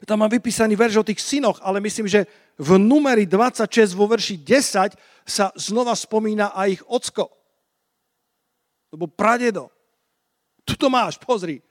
[0.06, 2.26] tam mám vypísaný verš o tých synoch, ale myslím, že
[2.60, 4.96] v numeri 26 vo verši 10
[5.28, 7.30] sa znova spomína aj ich ocko.
[8.90, 9.70] Lebo pradedo.
[10.66, 11.62] Tu to máš, pozri.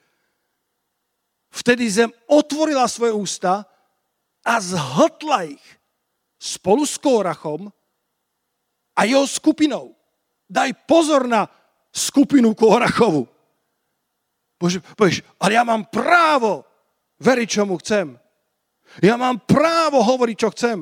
[1.49, 3.65] Vtedy zem otvorila svoje ústa
[4.45, 5.65] a zhltla ich
[6.39, 7.73] spolu s Kórachom
[8.95, 9.97] a jeho skupinou.
[10.49, 11.49] Daj pozor na
[11.93, 13.27] skupinu Kórachovu.
[14.59, 16.68] Bože, povieš, ale ja mám právo
[17.19, 18.15] veriť, čomu chcem.
[19.03, 20.79] Ja mám právo hovoriť, čo chcem.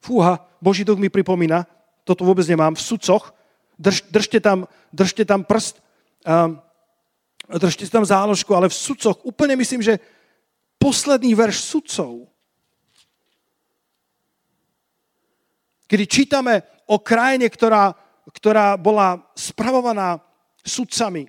[0.00, 1.66] Fúha, Boží duch mi pripomína,
[2.06, 3.34] toto vôbec nemám, v sudcoch,
[3.74, 5.82] drž, držte, tam, držte tam prst,
[6.22, 6.62] um,
[7.58, 9.98] držte tam záložku, ale v sudcoch úplne myslím, že
[10.78, 12.30] posledný verš sudcov,
[15.90, 17.90] kedy čítame o krajine, ktorá,
[18.30, 20.22] ktorá bola spravovaná
[20.62, 21.26] sudcami,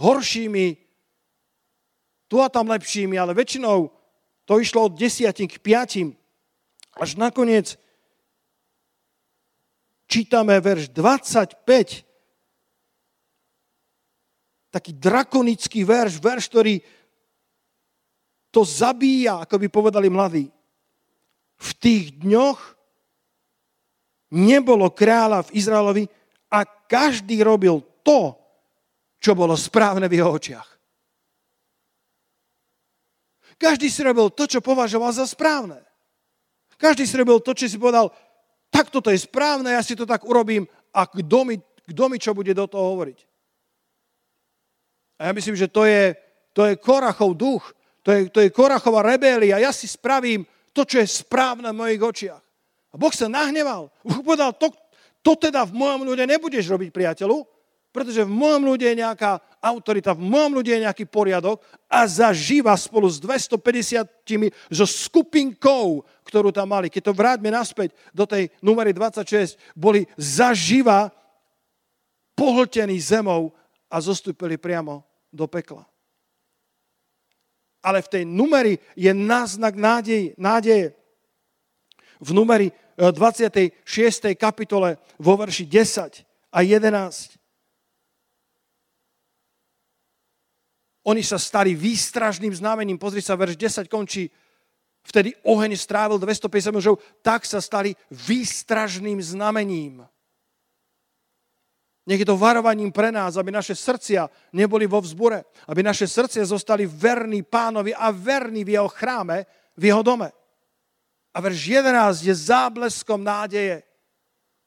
[0.00, 0.79] horšími,
[2.30, 3.90] tu a tam lepšími, ale väčšinou
[4.46, 6.14] to išlo od desiatim k piatim.
[6.94, 7.74] Až nakoniec
[10.06, 12.06] čítame verš 25,
[14.70, 16.74] taký drakonický verš, verš, ktorý
[18.54, 20.46] to zabíja, ako by povedali mladí.
[21.60, 22.58] V tých dňoch
[24.34, 26.04] nebolo kráľa v Izraelovi
[26.50, 28.34] a každý robil to,
[29.22, 30.79] čo bolo správne v jeho očiach.
[33.60, 35.84] Každý si robil to, čo považoval za správne.
[36.80, 38.08] Každý si robil to, čo si povedal,
[38.72, 40.64] tak toto je správne, ja si to tak urobím
[40.96, 43.18] a kto mi, kto mi čo bude do toho hovoriť.
[45.20, 46.16] A ja myslím, že to je,
[46.56, 49.60] to je Korachov duch, to je, to je Korachová rebélia.
[49.60, 52.42] Ja si spravím to, čo je správne v mojich očiach.
[52.90, 53.92] A Boh sa nahneval.
[54.24, 54.72] Povedal, to,
[55.20, 57.44] to teda v mojom ľude nebudeš robiť, priateľu,
[57.90, 61.58] pretože v mojom ľude je nejaká autorita, v mojom ľude je nejaký poriadok
[61.90, 64.06] a zažíva spolu s 250
[64.70, 66.86] so skupinkou, ktorú tam mali.
[66.86, 71.10] Keď to vráťme naspäť do tej numery 26, boli zaživa
[72.38, 73.50] pohltení zemou
[73.90, 75.02] a zostúpili priamo
[75.34, 75.82] do pekla.
[77.82, 80.36] Ale v tej numeri je náznak nádeje.
[80.38, 80.94] nádeje.
[82.20, 84.30] V numeri 26.
[84.30, 86.22] Eh, kapitole vo verši 10
[86.52, 87.39] a 11
[91.10, 92.94] oni sa stali výstražným znamením.
[92.94, 94.30] Pozri sa, verš 10 končí.
[95.02, 100.06] Vtedy oheň strávil 250 mužov, tak sa stali výstražným znamením.
[102.06, 106.46] Nech je to varovaním pre nás, aby naše srdcia neboli vo vzbure, aby naše srdcia
[106.46, 109.46] zostali verní pánovi a verní v jeho chráme,
[109.76, 110.30] v jeho dome.
[111.34, 113.82] A verš 11 je zábleskom nádeje.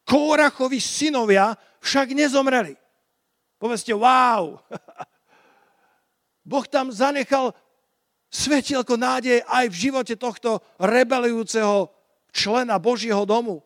[0.04, 2.76] Kórachovi synovia však nezomreli.
[3.60, 4.60] Povedzte, wow!
[6.44, 7.56] Boh tam zanechal
[8.28, 11.88] svetielko nádeje aj v živote tohto rebelujúceho
[12.34, 13.62] člena Božieho domu,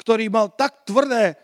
[0.00, 1.36] ktorý mal tak tvrdé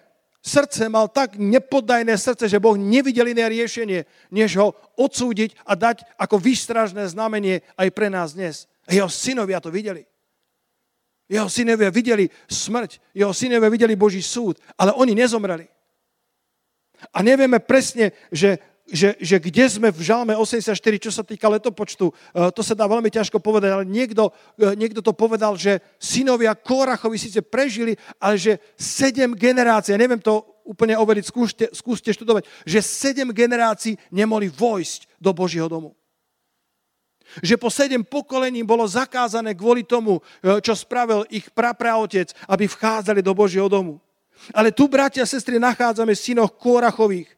[0.46, 6.06] srdce, mal tak nepodajné srdce, že Boh nevidel iné riešenie, než ho odsúdiť a dať
[6.16, 8.70] ako výstražné znamenie aj pre nás dnes.
[8.86, 10.06] Jeho synovia to videli.
[11.26, 15.66] Jeho synovia videli smrť, jeho synovia videli Boží súd, ale oni nezomreli.
[17.12, 22.06] A nevieme presne, že že, že kde sme v žalme 84, čo sa týka letopočtu,
[22.06, 24.30] eh, to sa dá veľmi ťažko povedať, ale niekto,
[24.62, 30.22] eh, niekto to povedal, že synovia Korachovi síce prežili, ale že sedem generácií, ja neviem
[30.22, 35.94] to úplne overiť, skúste, skúste študovať, že sedem generácií nemohli vojsť do Božieho domu.
[37.42, 43.18] Že po sedem pokolení bolo zakázané kvôli tomu, eh, čo spravil ich prapraotec, aby vchádzali
[43.18, 43.98] do Božieho domu.
[44.54, 47.35] Ale tu, bratia a sestry, nachádzame synoch Korachových,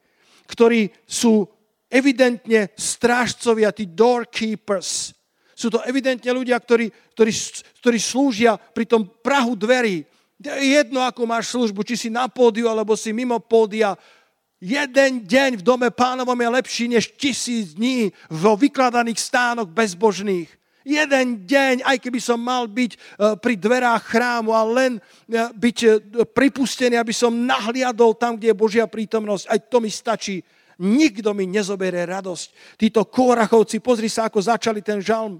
[0.48, 1.44] ktorí sú
[1.92, 5.12] evidentne strážcovia, tí doorkeepers.
[5.52, 7.32] Sú to evidentne ľudia, ktorí, ktorí,
[7.82, 10.06] ktorí slúžia pri tom prahu dverí.
[10.40, 13.98] Jedno, ako máš službu, či si na pódiu, alebo si mimo pódia.
[14.62, 20.50] Jeden deň v dome pánovom je lepší než tisíc dní vo vykladaných stánoch bezbožných.
[20.88, 22.98] Jeden deň, aj keby som mal byť e,
[23.36, 25.00] pri dverách chrámu a len e,
[25.52, 25.88] byť e,
[26.24, 30.40] pripustený, aby som nahliadol tam, kde je Božia prítomnosť, aj to mi stačí.
[30.80, 32.80] Nikto mi nezoberie radosť.
[32.80, 35.36] Títo kórachovci, pozri sa, ako začali ten žalm.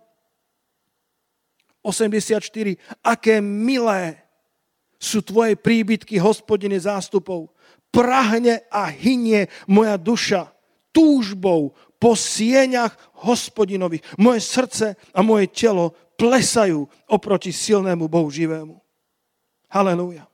[1.80, 2.44] 84.
[3.00, 4.20] Aké milé
[5.00, 7.48] sú tvoje príbytky, hospodine zástupov.
[7.88, 10.52] Prahne a hynie moja duša
[10.92, 12.94] túžbou po sieňach
[13.26, 14.06] hospodinových.
[14.22, 18.78] Moje srdce a moje telo plesajú oproti silnému Bohu živému.
[19.70, 20.26] Halelúja.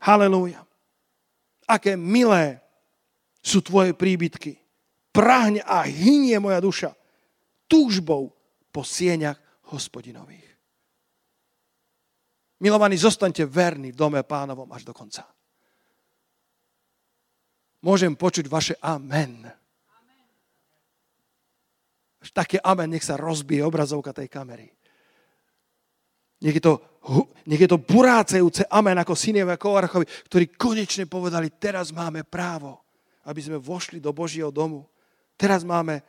[0.00, 0.64] Halelúja.
[1.68, 2.60] Aké milé
[3.44, 4.58] sú tvoje príbytky.
[5.12, 6.90] Prahne a hynie moja duša
[7.70, 8.32] túžbou
[8.68, 9.38] po sieňach
[9.72, 10.44] hospodinových.
[12.60, 15.28] Milovaní, zostaňte verní v dome pánovom až do konca.
[17.84, 19.44] Môžem počuť vaše amen
[22.36, 24.68] také amen, nech sa rozbije obrazovka tej kamery.
[26.44, 26.84] Nech je to,
[27.48, 32.84] nech je to burácejúce amen ako synové Kovarchovi, ktorí konečne povedali, teraz máme právo,
[33.24, 34.84] aby sme vošli do Božieho domu.
[35.40, 36.04] Teraz máme,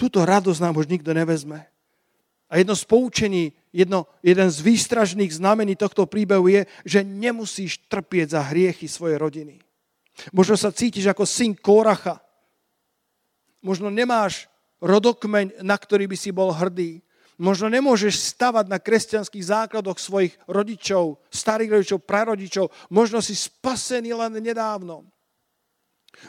[0.00, 1.68] túto radosť nám už nikto nevezme.
[2.48, 8.32] A jedno z poučení, jedno, jeden z výstražných znamení tohto príbehu je, že nemusíš trpieť
[8.32, 9.60] za hriechy svojej rodiny.
[10.32, 12.22] Možno sa cítiš ako syn Koracha.
[13.60, 14.48] Možno nemáš
[14.80, 17.00] rodokmeň, na ktorý by si bol hrdý.
[17.36, 22.66] Možno nemôžeš stavať na kresťanských základoch svojich rodičov, starých rodičov, prarodičov.
[22.88, 25.04] Možno si spasený len nedávno.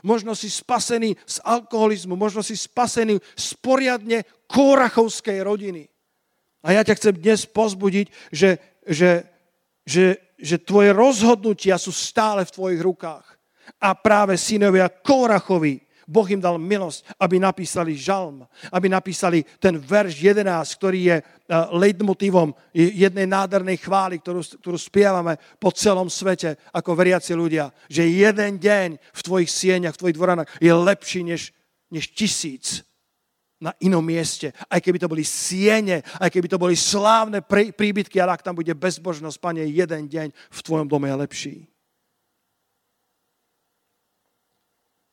[0.04, 5.88] Možno si spasený z alkoholizmu, možno si spasený z poriadne kórachovskej rodiny.
[6.68, 9.24] A ja ťa chcem dnes pozbudiť, že, že,
[9.88, 13.24] že, že tvoje rozhodnutia sú stále v tvojich rukách.
[13.80, 20.16] A práve synovia Kórachovi Boh im dal milosť, aby napísali žalm, aby napísali ten verš
[20.24, 20.48] 11,
[20.80, 21.26] ktorý je eh,
[21.76, 27.76] leitmotívom jednej nádhernej chvály, ktorú, ktorú spievame po celom svete ako veriaci ľudia.
[27.92, 31.52] Že jeden deň v tvojich sieňach, v tvojich dvoranách je lepší než,
[31.92, 32.88] než tisíc
[33.60, 34.54] na inom mieste.
[34.70, 37.42] Aj keby to boli siene, aj keby to boli slávne
[37.74, 41.56] príbytky, ale ak tam bude bezbožnosť, Pane, jeden deň v tvojom dome je lepší.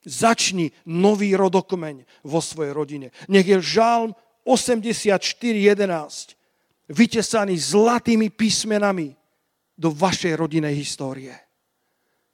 [0.05, 3.07] Začni nový rodokmeň vo svojej rodine.
[3.25, 4.13] Nech je žalm
[4.45, 6.37] 84.11
[6.93, 9.17] vytesaný zlatými písmenami
[9.73, 11.33] do vašej rodinej histórie.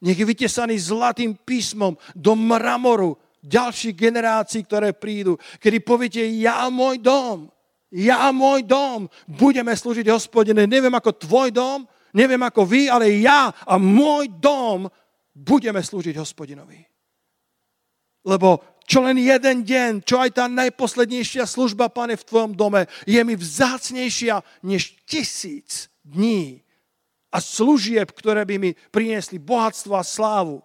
[0.01, 7.01] Nech je vytesaný zlatým písmom do mramoru ďalších generácií, ktoré prídu, kedy poviete, ja môj
[7.01, 7.49] dom,
[7.91, 10.67] ja môj dom budeme slúžiť hospodine.
[10.67, 14.89] Neviem ako tvoj dom, neviem ako vy, ale ja a môj dom
[15.33, 16.91] budeme slúžiť hospodinovi.
[18.21, 23.21] Lebo čo len jeden deň, čo aj tá najposlednejšia služba, pane, v tvojom dome, je
[23.23, 26.65] mi vzácnejšia než tisíc dní
[27.31, 30.59] a služieb, ktoré by mi priniesli bohatstvo a slávu.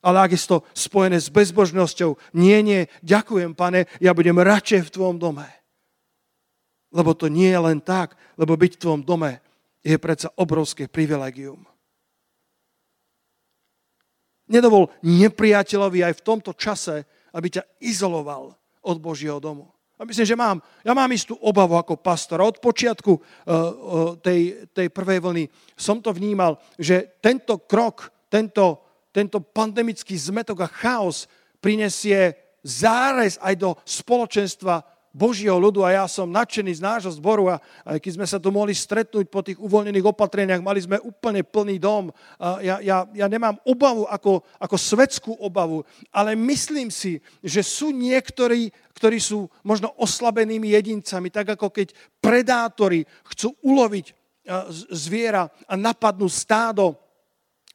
[0.00, 4.94] Ale ak je to spojené s bezbožnosťou, nie, nie, ďakujem, pane, ja budem radšej v
[4.94, 5.44] tvojom dome.
[6.94, 9.42] Lebo to nie je len tak, lebo byť v tvojom dome
[9.84, 11.66] je predsa obrovské privilegium.
[14.50, 18.50] Nedovol nepriateľovi aj v tomto čase, aby ťa izoloval
[18.82, 19.70] od Božieho domu.
[20.00, 22.40] A myslím, že mám, ja mám istú obavu ako pastor.
[22.40, 23.22] Od počiatku uh,
[24.24, 25.44] tej, tej prvej vlny
[25.76, 28.80] som to vnímal, že tento krok, tento,
[29.12, 31.28] tento pandemický zmetok a chaos
[31.60, 32.32] prinesie
[32.64, 34.80] zárez aj do spoločenstva
[35.10, 37.58] Božieho ľudu a ja som nadšený z nášho zboru a
[37.98, 42.14] keď sme sa tu mohli stretnúť po tých uvoľnených opatreniach, mali sme úplne plný dom.
[42.62, 45.82] Ja, ja, ja nemám obavu ako, ako svetskú obavu,
[46.14, 51.90] ale myslím si, že sú niektorí, ktorí sú možno oslabenými jedincami, tak ako keď
[52.22, 53.02] predátori
[53.34, 54.14] chcú uloviť
[54.94, 57.09] zviera a napadnú stádo,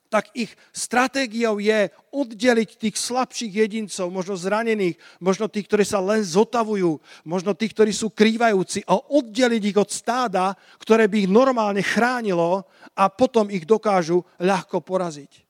[0.10, 6.26] tak ich stratégiou je oddeliť tých slabších jedincov, možno zranených, možno tých, ktorí sa len
[6.26, 6.98] zotavujú,
[7.28, 12.66] možno tých, ktorí sú krývajúci a oddeliť ich od stáda, ktoré by ich normálne chránilo
[12.98, 15.45] a potom ich dokážu ľahko poraziť.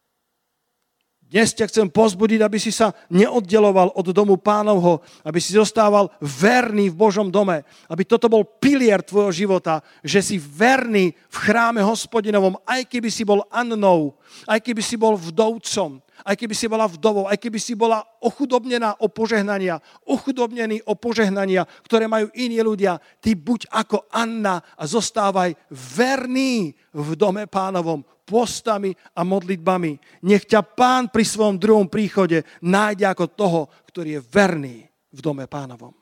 [1.26, 6.94] Dnes ťa chcem pozbudiť, aby si sa neoddeloval od domu pánovho, aby si zostával verný
[6.94, 12.62] v Božom dome, aby toto bol pilier tvojho života, že si verný v chráme hospodinovom,
[12.70, 14.14] aj keby si bol Annou,
[14.46, 19.04] aj keby si bol vdovcom, aj keby si bola vdovou, aj keby si bola ochudobnená
[19.04, 23.02] o požehnania, ochudobnený o požehnania, ktoré majú iní ľudia.
[23.20, 30.24] Ty buď ako Anna a zostávaj verný v dome pánovom, postami a modlitbami.
[30.24, 33.62] Nech ťa pán pri svojom druhom príchode nájde ako toho,
[33.92, 34.78] ktorý je verný
[35.12, 35.94] v dome pánovom.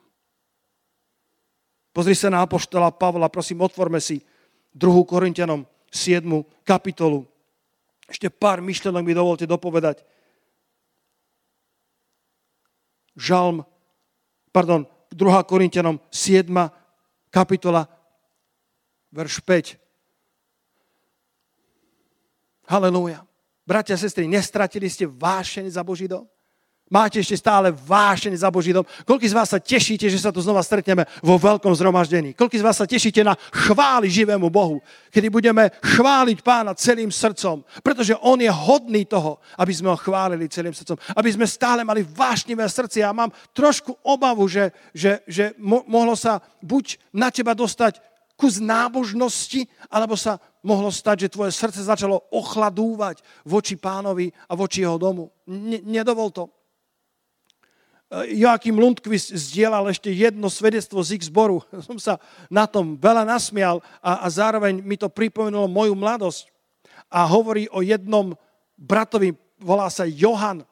[1.94, 4.18] Pozri sa na apoštola Pavla, prosím, otvorme si
[4.74, 4.82] 2.
[5.06, 6.26] Korintianom 7.
[6.66, 7.33] kapitolu.
[8.08, 10.04] Ešte pár myšlenok mi dovolte dopovedať.
[13.14, 13.62] Žalm,
[14.50, 14.84] pardon,
[15.14, 15.46] 2.
[15.46, 16.50] Korintianom 7.
[17.30, 17.86] kapitola,
[19.14, 19.78] verš 5.
[22.66, 23.22] Halelúja.
[23.64, 26.28] Bratia a sestry, nestratili ste vášeň za Boží dom?
[26.92, 28.84] Máte ešte stále vášeň za Boží dom?
[29.08, 32.36] Koľko z vás sa tešíte, že sa tu znova stretneme vo veľkom zhromaždení?
[32.36, 34.84] Koľko z vás sa tešíte na chváli živému Bohu?
[35.08, 37.64] Kedy budeme chváliť pána celým srdcom.
[37.80, 41.00] Pretože on je hodný toho, aby sme ho chválili celým srdcom.
[41.16, 43.00] Aby sme stále mali vášnivé srdce.
[43.00, 47.96] Ja mám trošku obavu, že, že, že mo- mohlo sa buď na teba dostať
[48.36, 54.84] kus nábožnosti, alebo sa mohlo stať, že tvoje srdce začalo ochladúvať voči pánovi a voči
[54.84, 55.32] jeho domu.
[55.86, 56.50] Nedovol to.
[58.10, 61.64] E, Joachim Lundqvist zdieľal ešte jedno svedectvo z ich zboru.
[61.86, 62.20] Som sa
[62.52, 66.50] na tom veľa nasmial a, a zároveň mi to pripomenulo moju mladosť.
[67.08, 68.34] A hovorí o jednom
[68.74, 70.66] bratovi, volá sa Johan,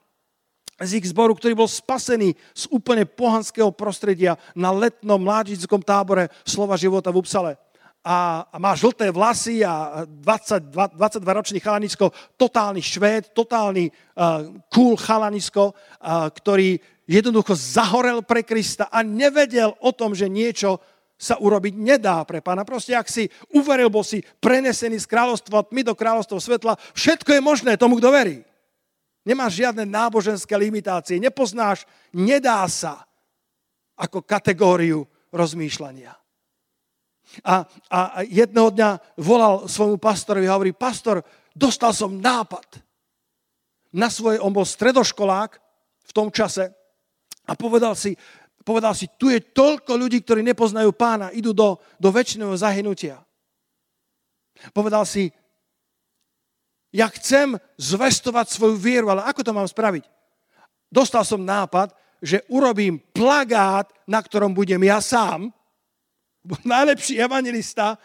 [0.83, 6.75] z ich zboru, ktorý bol spasený z úplne pohanského prostredia na letnom mládežnickom tábore Slova
[6.75, 7.53] života v Upsale
[8.03, 15.71] a, a má žlté vlasy a 20, 22-ročný chalanisko, totálny švéd, totálny uh, cool chalanisko,
[15.71, 20.79] uh, ktorý jednoducho zahorel pre Krista a nevedel o tom, že niečo
[21.23, 22.67] sa urobiť nedá pre pána.
[22.67, 27.41] Proste, ak si uveril, bol si prenesený z kráľovstva tmy do kráľovstva svetla, všetko je
[27.43, 28.43] možné tomu, kto verí.
[29.23, 33.07] Nemáš žiadne náboženské limitácie, nepoznáš, nedá sa
[33.95, 36.11] ako kategóriu rozmýšľania.
[37.47, 38.91] A, a jedného dňa
[39.23, 41.23] volal svojmu pastorovi a hovorí, pastor,
[41.55, 42.83] dostal som nápad.
[43.95, 45.51] Na svoje, on bol stredoškolák
[46.03, 46.75] v tom čase
[47.47, 48.15] a povedal si,
[48.63, 53.21] povedal si, tu je toľko ľudí, ktorí nepoznajú pána, idú do, do väčšiného zahynutia.
[54.71, 55.35] Povedal si,
[56.93, 60.05] ja chcem zvestovať svoju vieru, ale ako to mám spraviť?
[60.93, 65.51] Dostal som nápad, že urobím plagát, na ktorom budem ja sám,
[66.43, 67.99] Najlepší evangelista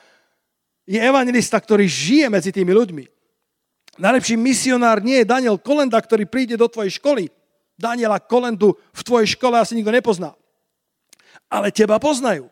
[0.87, 3.05] je evangelista, ktorý žije medzi tými ľuďmi.
[3.97, 7.33] Najlepší misionár nie je Daniel Kolenda, ktorý príde do tvojej školy.
[7.77, 10.33] Daniela Kolendu v tvojej škole asi nikto nepozná.
[11.47, 12.49] Ale teba poznajú.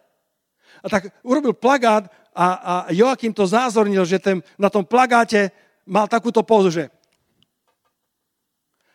[0.80, 5.50] A tak urobil plagát a, a Joachim to zázornil, že ten, na tom plagáte
[5.90, 6.84] mal takúto pózu, že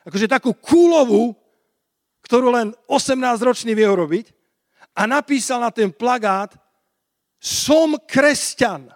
[0.06, 1.34] akože takú kúlovú,
[2.24, 4.30] ktorú len 18-ročný vie urobiť
[4.94, 6.54] a napísal na ten plagát
[7.40, 8.92] som kresťan.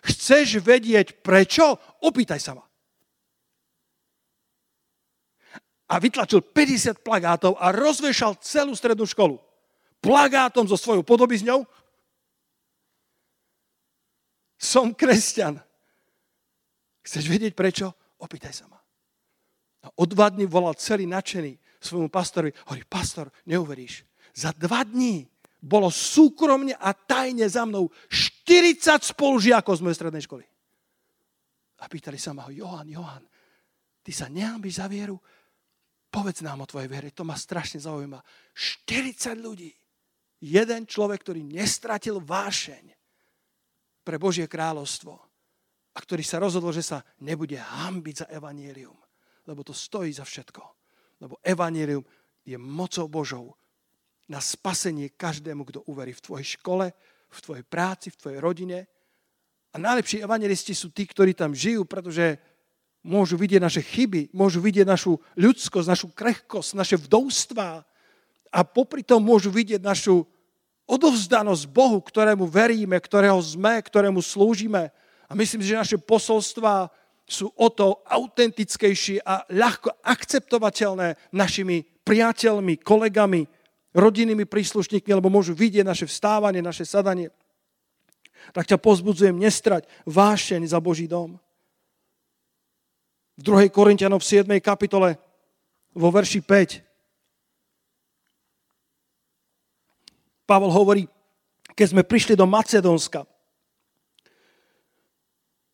[0.00, 1.76] Chceš vedieť prečo?
[2.02, 2.64] Opýtaj sa ma.
[5.90, 9.42] A vytlačil 50 plagátov a rozvešal celú strednú školu.
[9.98, 11.66] Plagátom so svojou podobizňou.
[14.54, 15.58] Som kresťan.
[17.02, 17.90] Chceš vedieť prečo?
[18.22, 18.78] Opýtaj sa ma.
[19.80, 22.52] A o dva dní volal celý nadšený svojmu pastorovi.
[22.68, 24.04] Hovorí, pastor, neuveríš,
[24.36, 25.24] za dva dní
[25.60, 30.44] bolo súkromne a tajne za mnou 40 spolužiakov z mojej strednej školy.
[31.80, 33.24] A pýtali sa ma ho, Johan, Johan,
[34.04, 35.16] ty sa nehambíš za vieru?
[36.10, 38.18] Povedz nám o tvojej viere, to ma strašne zaujíma.
[38.54, 39.70] 40 ľudí.
[40.42, 42.90] Jeden človek, ktorý nestratil vášeň
[44.02, 45.14] pre Božie kráľovstvo
[45.94, 48.96] a ktorý sa rozhodol, že sa nebude hambiť za evanílium
[49.50, 50.62] lebo to stojí za všetko.
[51.20, 52.06] Lebo evanílium
[52.46, 53.46] je mocou Božou
[54.30, 56.94] na spasenie každému, kto uverí v tvojej škole,
[57.30, 58.86] v tvojej práci, v tvojej rodine.
[59.74, 62.38] A najlepší evangelisti sú tí, ktorí tam žijú, pretože
[63.00, 67.84] môžu vidieť naše chyby, môžu vidieť našu ľudskosť, našu krehkosť, naše vdovstvá
[68.50, 70.26] a popri tom môžu vidieť našu
[70.90, 74.90] odovzdanosť Bohu, ktorému veríme, ktorého sme, ktorému slúžime.
[75.30, 76.90] A myslím že naše posolstva
[77.30, 83.46] sú o to autentickejšie a ľahko akceptovateľné našimi priateľmi, kolegami,
[83.94, 87.30] rodinnými príslušníkmi, lebo môžu vidieť naše vstávanie, naše sadanie.
[88.50, 91.38] Tak ťa pozbudzujem nestrať vášeň za Boží dom.
[93.40, 93.72] V 2.
[93.72, 94.60] Korintianov v 7.
[94.60, 95.16] kapitole
[95.96, 96.90] vo verši 5
[100.44, 101.06] Pavel hovorí,
[101.72, 103.22] keď sme prišli do Macedónska,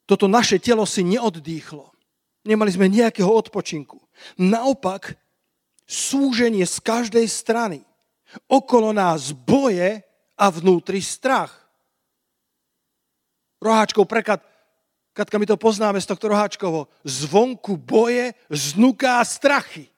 [0.05, 1.91] toto naše telo si neoddýchlo.
[2.45, 3.99] Nemali sme nejakého odpočinku.
[4.39, 5.17] Naopak,
[5.89, 7.83] súženie z každej strany.
[8.47, 10.05] Okolo nás boje
[10.37, 11.51] a vnútri strach.
[13.59, 14.45] Roháčkov preklad,
[15.17, 16.93] Katka, my to poznáme z tohto roháčkovo.
[17.01, 19.89] Zvonku boje, znuká strachy.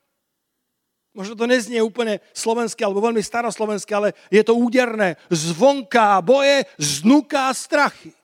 [1.10, 5.18] Možno to neznie úplne slovenské alebo veľmi staroslovenské, ale je to úderné.
[5.26, 8.14] Zvonká boje, znuká strachy.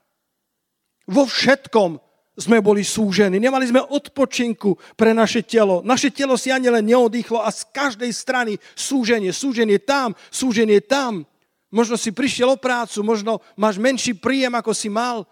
[1.03, 1.99] Vo všetkom
[2.39, 3.43] sme boli súžení.
[3.43, 5.83] Nemali sme odpočinku pre naše telo.
[5.83, 9.35] Naše telo si ani len neodýchlo a z každej strany súženie.
[9.35, 11.27] Súženie tam, súženie tam.
[11.75, 15.27] Možno si prišiel o prácu, možno máš menší príjem, ako si mal.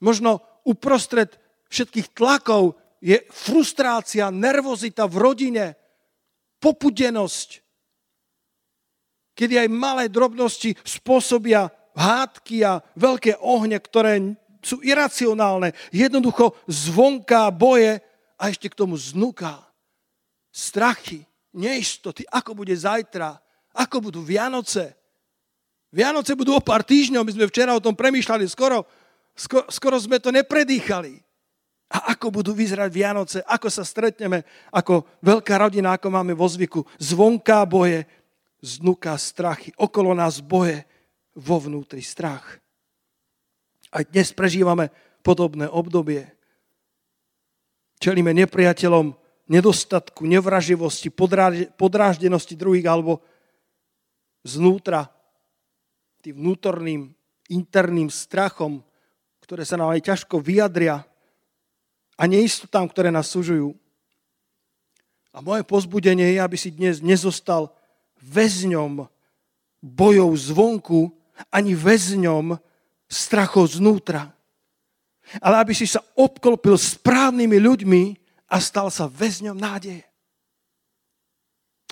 [0.00, 1.36] Možno uprostred
[1.68, 5.66] všetkých tlakov je frustrácia, nervozita v rodine,
[6.56, 7.60] popudenosť,
[9.36, 14.34] kedy aj malé drobnosti spôsobia hádky a veľké ohne, ktoré
[14.64, 15.76] sú iracionálne.
[15.92, 18.00] Jednoducho zvonká boje
[18.40, 19.60] a ešte k tomu znuká.
[20.48, 23.36] Strachy, neistoty, ako bude zajtra,
[23.76, 24.96] ako budú Vianoce.
[25.92, 28.88] Vianoce budú o pár týždňov, my sme včera o tom premýšľali, skoro,
[29.34, 31.20] skoro, skoro sme to nepredýchali.
[31.94, 34.42] A ako budú vyzerať Vianoce, ako sa stretneme
[34.74, 36.82] ako veľká rodina, ako máme vo zvyku.
[36.98, 38.08] Zvonká boje,
[38.64, 40.82] znuká strachy, okolo nás boje,
[41.34, 42.62] vo vnútri strach.
[43.90, 44.90] Aj dnes prežívame
[45.22, 46.30] podobné obdobie.
[47.98, 49.14] Čelíme nepriateľom
[49.50, 51.10] nedostatku, nevraživosti,
[51.74, 53.22] podráždenosti druhých alebo
[54.46, 55.10] znútra
[56.24, 57.12] tým vnútorným,
[57.52, 58.80] interným strachom,
[59.44, 61.04] ktoré sa nám aj ťažko vyjadria
[62.16, 63.76] a neistotám, ktoré nás sužujú.
[65.36, 67.68] A moje pozbudenie je, aby si dnes nezostal
[68.24, 69.04] väzňom
[69.84, 71.12] bojov zvonku,
[71.52, 72.56] ani väzňom
[73.10, 74.32] strachov znútra.
[75.42, 78.02] Ale aby si sa obklopil správnymi ľuďmi
[78.48, 80.06] a stal sa väzňom nádeje.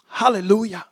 [0.09, 0.92] Halelúja.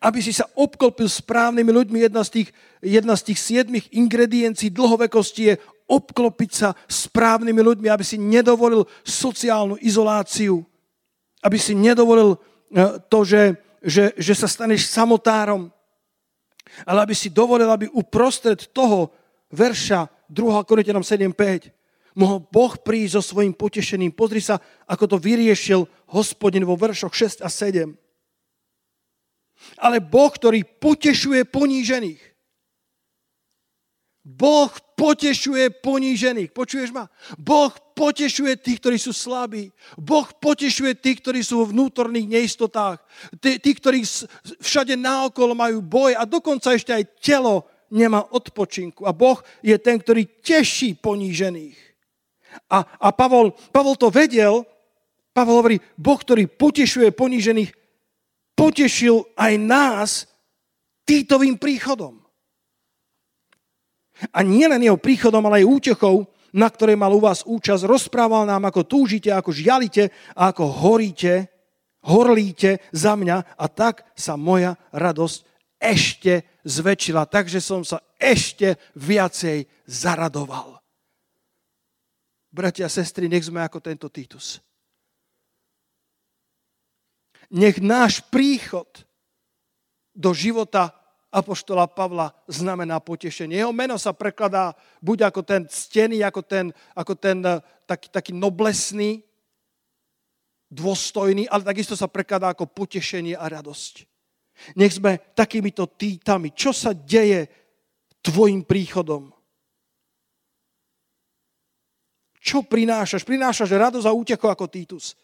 [0.00, 2.48] Aby si sa obklopil správnymi ľuďmi, jedna z tých,
[2.84, 5.54] jedna z tých siedmých ingrediencií dlhovekosti je
[5.90, 10.62] obklopiť sa správnymi ľuďmi, aby si nedovolil sociálnu izoláciu,
[11.42, 15.72] aby si nedovolil eh, to, že, že, že sa staneš samotárom,
[16.86, 19.10] ale aby si dovolil, aby uprostred toho
[19.50, 20.68] verša 2.
[20.68, 21.74] Korintianom 7.5
[22.14, 24.14] mohol Boh prísť so svojím potešením.
[24.14, 27.94] Pozri sa, ako to vyriešil hospodin vo veršoch 6 a 7.
[29.76, 32.30] Ale Boh, ktorý potešuje ponížených.
[34.20, 36.52] Boh potešuje ponížených.
[36.52, 37.08] Počuješ ma?
[37.40, 39.72] Boh potešuje tých, ktorí sú slabí.
[39.96, 43.00] Boh potešuje tých, ktorí sú vo vnútorných neistotách.
[43.40, 44.04] Tí ktorí
[44.60, 49.08] všade naokolo majú boj a dokonca ešte aj telo nemá odpočinku.
[49.08, 51.80] A Boh je ten, ktorý teší ponížených.
[52.68, 54.68] A, a Pavol, Pavol to vedel,
[55.32, 57.72] Pavol hovorí, Boh, ktorý potešuje ponížených,
[58.60, 60.10] potešil aj nás
[61.08, 62.22] Týtovým príchodom.
[64.30, 68.68] A nielen jeho príchodom, ale aj útechou, na ktorej mal u vás účasť, rozprával nám,
[68.68, 71.50] ako túžite, ako žialite a ako horíte,
[72.04, 75.38] horlíte za mňa a tak sa moja radosť
[75.80, 80.78] ešte zväčšila, takže som sa ešte viacej zaradoval.
[82.52, 84.62] Bratia a sestry, nech sme ako tento Titus.
[87.50, 88.86] Nech náš príchod
[90.14, 90.94] do života
[91.30, 93.62] Apoštola Pavla znamená potešenie.
[93.62, 98.32] Jeho meno sa prekladá buď ako ten stený, ako ten, ako ten eh, taký, taký
[98.34, 99.22] noblesný,
[100.70, 104.06] dôstojný, ale takisto sa prekladá ako potešenie a radosť.
[104.74, 106.50] Nech sme takýmito týtami.
[106.50, 107.46] Čo sa deje
[108.22, 109.30] tvojim príchodom?
[112.40, 113.22] Čo prinášaš?
[113.22, 115.14] Prinášaš radosť a útecho ako Týtus.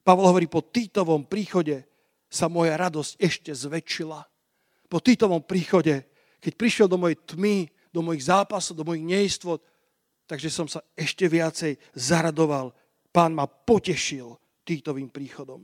[0.00, 1.84] Pavol hovorí, po Týtovom príchode
[2.30, 4.30] sa moja radosť ešte zväčšila
[4.90, 6.02] po Titovom príchode,
[6.42, 9.62] keď prišiel do mojej tmy, do mojich zápasov, do mojich neistot,
[10.26, 12.74] takže som sa ešte viacej zaradoval.
[13.14, 14.34] Pán ma potešil
[14.66, 15.62] Titovým príchodom.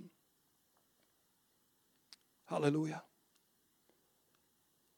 [2.46, 3.02] Halelúja.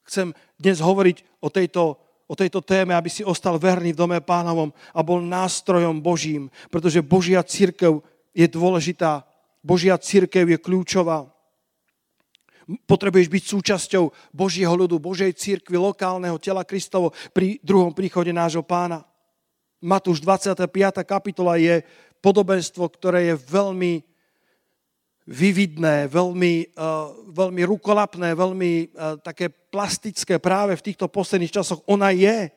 [0.04, 1.96] Chcem dnes hovoriť o tejto,
[2.28, 7.00] o tejto téme, aby si ostal verný v dome pánovom a bol nástrojom Božím, pretože
[7.00, 9.24] Božia církev je dôležitá.
[9.62, 11.28] Božia církev je kľúčová.
[12.84, 19.08] Potrebuješ byť súčasťou Božieho ľudu, Božej církvy, lokálneho tela Kristovo pri druhom príchode nášho pána.
[19.80, 20.68] Matúš 25.
[21.06, 21.80] kapitola je
[22.20, 24.04] podobenstvo, ktoré je veľmi
[25.28, 31.84] vyvidné, veľmi, uh, veľmi rukolapné, veľmi uh, také plastické práve v týchto posledných časoch.
[31.84, 32.48] Ona je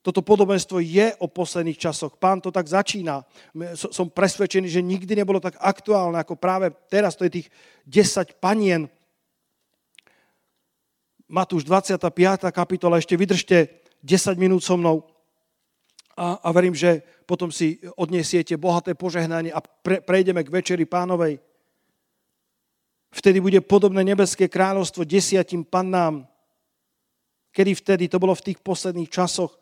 [0.00, 2.16] toto podobenstvo je o posledných časoch.
[2.16, 3.20] Pán to tak začína.
[3.76, 7.20] Som presvedčený, že nikdy nebolo tak aktuálne ako práve teraz.
[7.20, 7.48] To je tých
[7.84, 8.88] 10 panien.
[11.28, 12.00] Matúš 25.
[12.48, 12.96] kapitola.
[12.96, 13.68] Ešte vydržte
[14.00, 15.04] 10 minút so mnou.
[16.16, 21.44] A, a verím, že potom si odniesiete bohaté požehnanie a pre, prejdeme k večeri pánovej.
[23.12, 26.24] Vtedy bude podobné nebeské kráľovstvo desiatim pannám.
[27.52, 28.04] Kedy vtedy?
[28.08, 29.59] To bolo v tých posledných časoch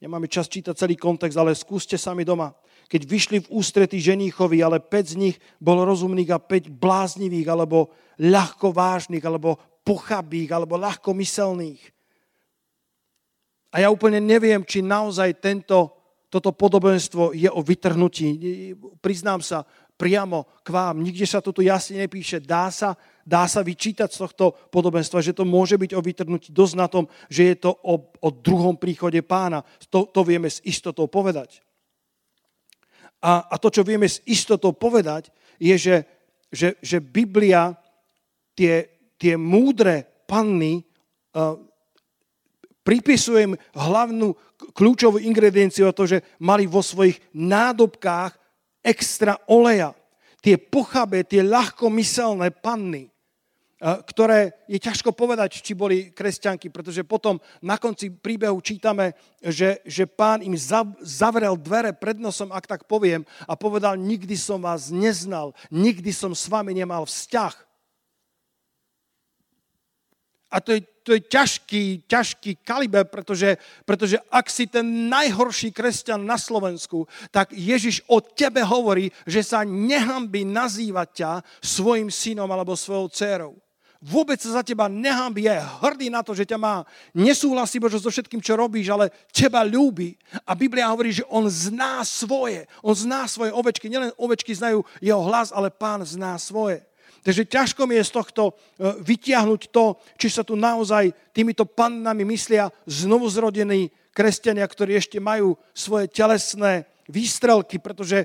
[0.00, 2.56] Nemáme čas čítať celý kontext, ale skúste sami doma.
[2.88, 7.92] Keď vyšli v ústrety ženíchovi, ale 5 z nich bolo rozumných a 5 bláznivých, alebo
[8.16, 11.80] ľahko vážnych, alebo pochabých, alebo ľahko myselných.
[13.70, 15.94] A ja úplne neviem, či naozaj tento,
[16.32, 18.26] toto podobenstvo je o vytrhnutí.
[18.98, 19.62] Priznám sa,
[20.00, 21.04] priamo k vám.
[21.04, 22.40] Nikde sa to tu jasne nepíše.
[22.40, 26.74] Dá sa, dá sa vyčítať z tohto podobenstva, že to môže byť o vytrhnutí dosť
[26.76, 29.64] na tom, že je to o, o druhom príchode pána.
[29.92, 31.60] To, to vieme s istotou povedať.
[33.20, 35.28] A, a to, čo vieme s istotou povedať,
[35.60, 35.96] je, že,
[36.48, 37.76] že, že Biblia
[38.56, 38.88] tie,
[39.20, 40.80] tie múdre panny
[41.36, 41.60] uh,
[42.80, 44.32] pripisujem hlavnú
[44.72, 48.32] kľúčovú ingredienciu a to, že mali vo svojich nádobkách
[48.80, 49.92] extra oleja.
[50.40, 53.12] Tie pochabé, tie ľahkomyselné panny,
[53.80, 60.04] ktoré je ťažko povedať, či boli kresťanky, pretože potom na konci príbehu čítame, že, že
[60.04, 60.52] pán im
[61.00, 66.36] zavrel dvere pred nosom, ak tak poviem, a povedal, nikdy som vás neznal, nikdy som
[66.36, 67.56] s vami nemal vzťah.
[70.52, 76.22] A to je to je ťažký, ťažký kaliber, pretože, pretože ak si ten najhorší kresťan
[76.22, 82.78] na Slovensku, tak Ježiš o tebe hovorí, že sa nehambí nazývať ťa svojim synom alebo
[82.78, 83.58] svojou dcerou.
[84.00, 85.52] Vôbec sa za teba nehambí, je
[85.82, 86.88] hrdý na to, že ťa má.
[87.12, 90.16] Nesúhlasí Bože so všetkým, čo robíš, ale teba ľúbi.
[90.46, 92.64] A Biblia hovorí, že on zná svoje.
[92.80, 93.92] On zná svoje ovečky.
[93.92, 96.80] Nielen ovečky znajú jeho hlas, ale pán zná svoje.
[97.20, 98.52] Takže ťažko mi je z tohto e,
[99.04, 106.08] vytiahnuť to, či sa tu naozaj týmito pannami myslia znovuzrodení kresťania, ktorí ešte majú svoje
[106.08, 108.24] telesné výstrelky, pretože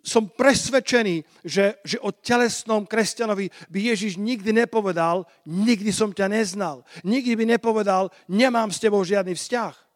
[0.00, 6.82] som presvedčený, že, že o telesnom kresťanovi by Ježiš nikdy nepovedal, nikdy som ťa neznal.
[7.04, 9.91] Nikdy by nepovedal, nemám s tebou žiadny vzťah.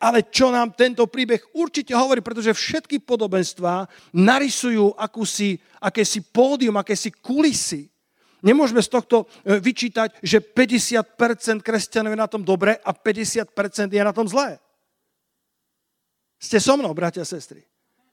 [0.00, 3.84] Ale čo nám tento príbeh určite hovorí, pretože všetky podobenstvá
[4.16, 7.92] narysujú akúsi, akési pódium, akési kulisy.
[8.40, 13.52] Nemôžeme z tohto e, vyčítať, že 50% kresťanov je na tom dobre a 50%
[13.92, 14.60] je na tom zlé.
[16.36, 17.64] Ste so mnou, bratia a sestry.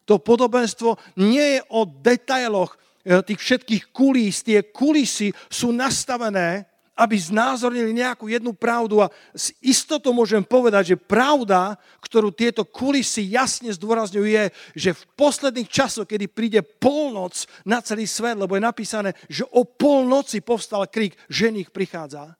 [0.04, 4.44] To podobenstvo nie je o detailoch e, tých všetkých kulís.
[4.44, 10.98] Tie kulisy sú nastavené aby znázornili nejakú jednu pravdu a s istotou môžem povedať, že
[10.98, 11.74] pravda,
[12.06, 14.44] ktorú tieto kulisy jasne zdôrazňujú, je,
[14.78, 17.34] že v posledných časoch, kedy príde polnoc
[17.66, 22.38] na celý svet, lebo je napísané, že o polnoci povstal krík, že nich prichádza,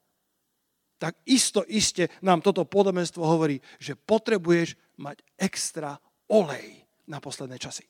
[1.02, 6.00] tak isto, iste nám toto podobenstvo hovorí, že potrebuješ mať extra
[6.32, 7.84] olej na posledné časy.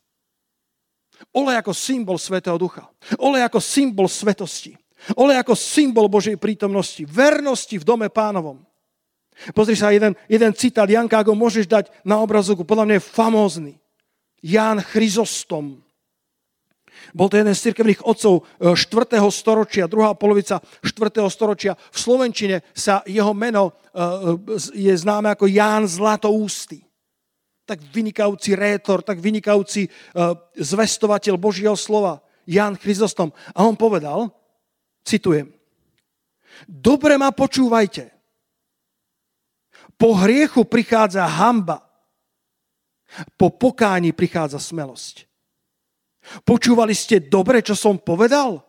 [1.37, 2.89] Olej ako symbol Svetého Ducha.
[3.21, 4.73] Olej ako symbol svetosti.
[5.19, 8.63] Olej ako symbol Božej prítomnosti, vernosti v dome pánovom.
[9.51, 13.73] Pozri sa, jeden, jeden citát Janka, ako môžeš dať na obrazovku, podľa mňa je famózny.
[14.43, 15.81] Ján Chryzostom.
[17.11, 18.77] Bol to jeden z cirkevných otcov 4.
[18.77, 21.25] E, storočia, druhá polovica 4.
[21.27, 21.73] storočia.
[21.75, 23.99] V Slovenčine sa jeho meno e,
[24.77, 26.85] je známe ako Ján Zlatoústy.
[27.63, 29.89] Tak vynikajúci rétor, tak vynikajúci e,
[30.59, 32.23] zvestovateľ Božieho slova.
[32.47, 33.31] Ján Chryzostom.
[33.55, 34.31] A on povedal,
[35.03, 35.53] citujem,
[36.67, 38.13] Dobre ma počúvajte.
[39.97, 41.83] Po hriechu prichádza hamba.
[43.37, 45.29] Po pokáni prichádza smelosť.
[46.47, 48.63] Počúvali ste dobre, čo som povedal?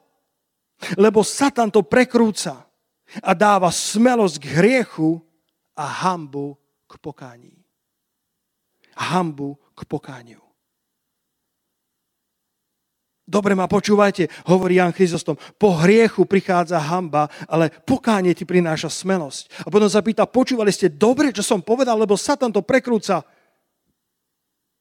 [0.99, 2.67] Lebo Satan to prekrúca
[3.23, 5.23] a dáva smelosť k hriechu
[5.79, 6.59] a hambu
[6.91, 7.57] k pokání.
[8.99, 10.44] Hambu k pokániu.
[13.25, 15.41] Dobre ma počúvajte, hovorí Jan Chryzostom.
[15.57, 19.65] Po hriechu prichádza hamba, ale pokánie ti prináša smelosť.
[19.65, 23.25] A potom sa pýta, počúvali ste dobre, čo som povedal, lebo Satan to prekrúca.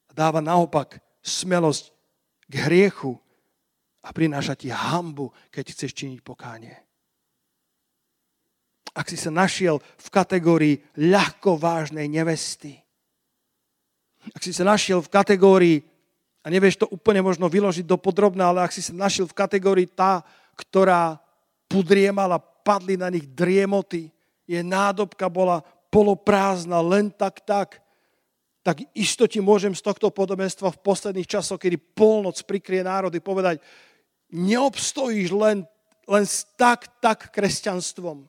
[0.08, 1.88] A dáva naopak smelosť
[2.44, 3.16] k hriechu
[4.04, 6.76] a prináša ti hambu, keď chceš činiť pokánie.
[8.92, 12.76] Ak si sa našiel v kategórii ľahko vážnej nevesty,
[14.36, 15.78] ak si sa našiel v kategórii,
[16.44, 19.88] a nevieš to úplne možno vyložiť do podrobná, ale ak si sa našiel v kategórii
[19.88, 20.20] tá,
[20.52, 21.16] ktorá
[21.64, 24.12] pudriemala, padli na nich driemoty,
[24.44, 27.80] je nádobka bola poloprázdna, len tak tak,
[28.60, 33.64] tak isto ti môžem z tohto podobenstva v posledných časoch, kedy polnoc prikrie národy, povedať,
[34.28, 35.64] neobstojíš len,
[36.04, 36.24] len
[36.60, 38.28] tak, tak kresťanstvom.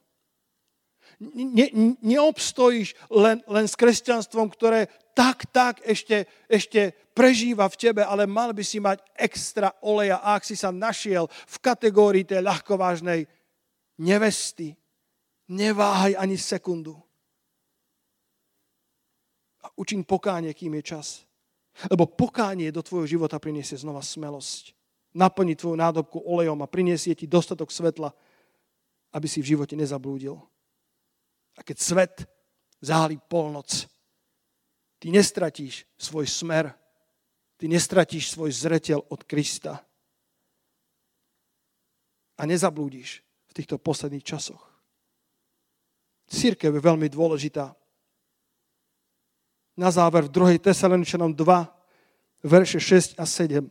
[1.20, 8.28] Ne, neobstojíš len, len s kresťanstvom, ktoré tak, tak ešte, ešte prežíva v tebe, ale
[8.28, 10.20] mal by si mať extra oleja.
[10.20, 13.24] Ak si sa našiel v kategórii tej ľahkovážnej
[14.04, 14.76] nevesty,
[15.48, 17.00] neváhaj ani sekundu
[19.66, 21.08] a učiň pokánie, kým je čas.
[21.90, 24.78] Lebo pokánie do tvojho života priniesie znova smelosť.
[25.18, 28.14] Naplní tvoju nádobku olejom a priniesie ti dostatok svetla,
[29.12, 30.38] aby si v živote nezablúdil.
[31.56, 32.16] A keď svet
[32.84, 33.72] zahálí polnoc,
[35.00, 36.76] ty nestratíš svoj smer,
[37.56, 39.80] ty nestratíš svoj zretel od Krista
[42.36, 44.64] a nezablúdiš v týchto posledných časoch.
[46.26, 47.72] Církev je veľmi dôležitá
[49.78, 50.72] na záver v 2.
[50.72, 53.70] Tesaloničanom 2, verše 6 a 7.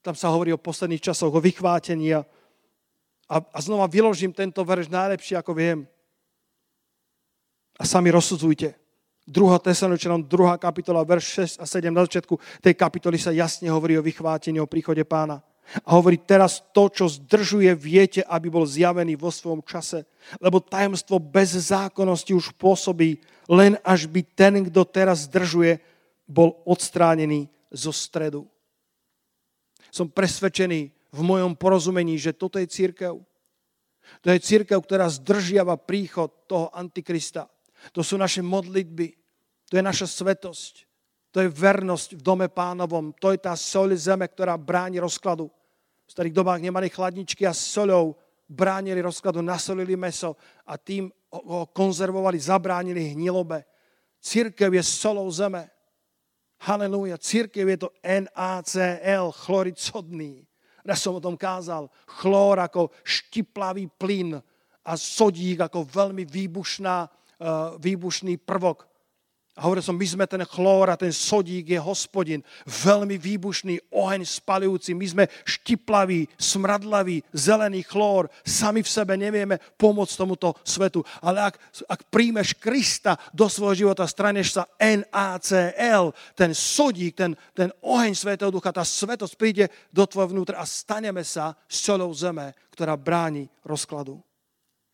[0.00, 2.24] Tam sa hovorí o posledných časoch, o vychvátení a,
[3.30, 5.86] a znova vyložím tento verš najlepšie, ako viem.
[7.78, 8.74] A sami rozsudzujte.
[9.30, 9.62] 2.
[9.62, 10.58] Tesaloničanom 2.
[10.58, 14.66] kapitola, verš 6 a 7 na začiatku tej kapitoly sa jasne hovorí o vychvátení, o
[14.66, 15.38] príchode pána.
[15.86, 20.02] A hovorí, teraz to, čo zdržuje, viete, aby bol zjavený vo svojom čase.
[20.42, 25.78] Lebo tajomstvo bez zákonnosti už pôsobí, len až by ten, kto teraz zdržuje,
[26.26, 28.50] bol odstránený zo stredu.
[29.94, 33.18] Som presvedčený v mojom porozumení, že toto je církev.
[34.22, 37.46] To je církev, ktorá zdržiava príchod toho Antikrista.
[37.94, 39.14] To sú naše modlitby,
[39.70, 40.84] to je naša svetosť,
[41.30, 45.48] to je vernosť v dome pánovom, to je tá soľ zeme, ktorá bráni rozkladu.
[46.04, 48.18] V starých dobách nemali chladničky a soľou
[48.50, 50.34] bránili rozkladu, nasolili meso
[50.66, 53.62] a tým ho konzervovali, zabránili hnilobe.
[54.18, 55.70] Církev je solou zeme.
[56.66, 57.16] Halelúja.
[57.16, 60.49] Církev je to NaCl, chlorid sodný.
[60.82, 61.86] Ja som o tom kázal.
[62.18, 64.36] Chlór ako štiplavý plyn
[64.82, 68.89] a sodík ako veľmi výbušná, uh, výbušný prvok.
[69.60, 72.40] A hovoril som, my sme ten chlór a ten sodík je hospodin.
[72.64, 74.96] Veľmi výbušný oheň spalujúci.
[74.96, 78.32] My sme štiplaví, smradlaví, zelený chlór.
[78.40, 81.04] Sami v sebe nevieme pomôcť tomuto svetu.
[81.20, 81.60] Ale ak,
[81.92, 88.48] ak príjmeš Krista do svojho života, straneš sa NACL, ten sodík, ten, ten oheň Svetého
[88.48, 94.24] Ducha, tá svetosť príde do tvojho vnútra a staneme sa solou zeme, ktorá bráni rozkladu.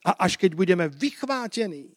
[0.03, 1.95] A až keď budeme vychvátení,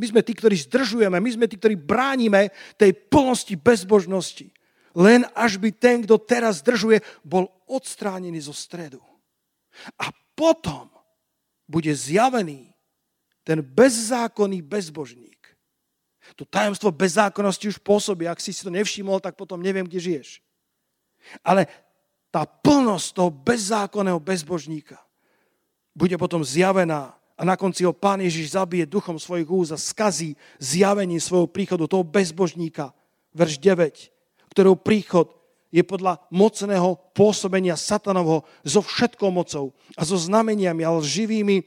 [0.00, 2.48] my sme tí, ktorí zdržujeme, my sme tí, ktorí bránime
[2.80, 4.48] tej plnosti bezbožnosti.
[4.96, 8.98] Len až by ten, kto teraz zdržuje, bol odstránený zo stredu.
[10.00, 10.88] A potom
[11.68, 12.72] bude zjavený
[13.44, 15.38] ten bezzákonný bezbožník.
[16.34, 18.24] To tajomstvo bezzákonnosti už pôsobí.
[18.24, 20.40] Ak si si to nevšimol, tak potom neviem, kde žiješ.
[21.44, 21.68] Ale
[22.32, 24.96] tá plnosť toho bezzákonného bezbožníka
[25.92, 30.36] bude potom zjavená a na konci ho Pán Ježiš zabije duchom svojich úz a skazí
[30.60, 32.92] zjavenie svojho príchodu toho bezbožníka.
[33.32, 35.32] Verš 9, ktorého príchod
[35.72, 41.64] je podľa mocného pôsobenia satanovho so všetkou mocou a so znameniami a lživými,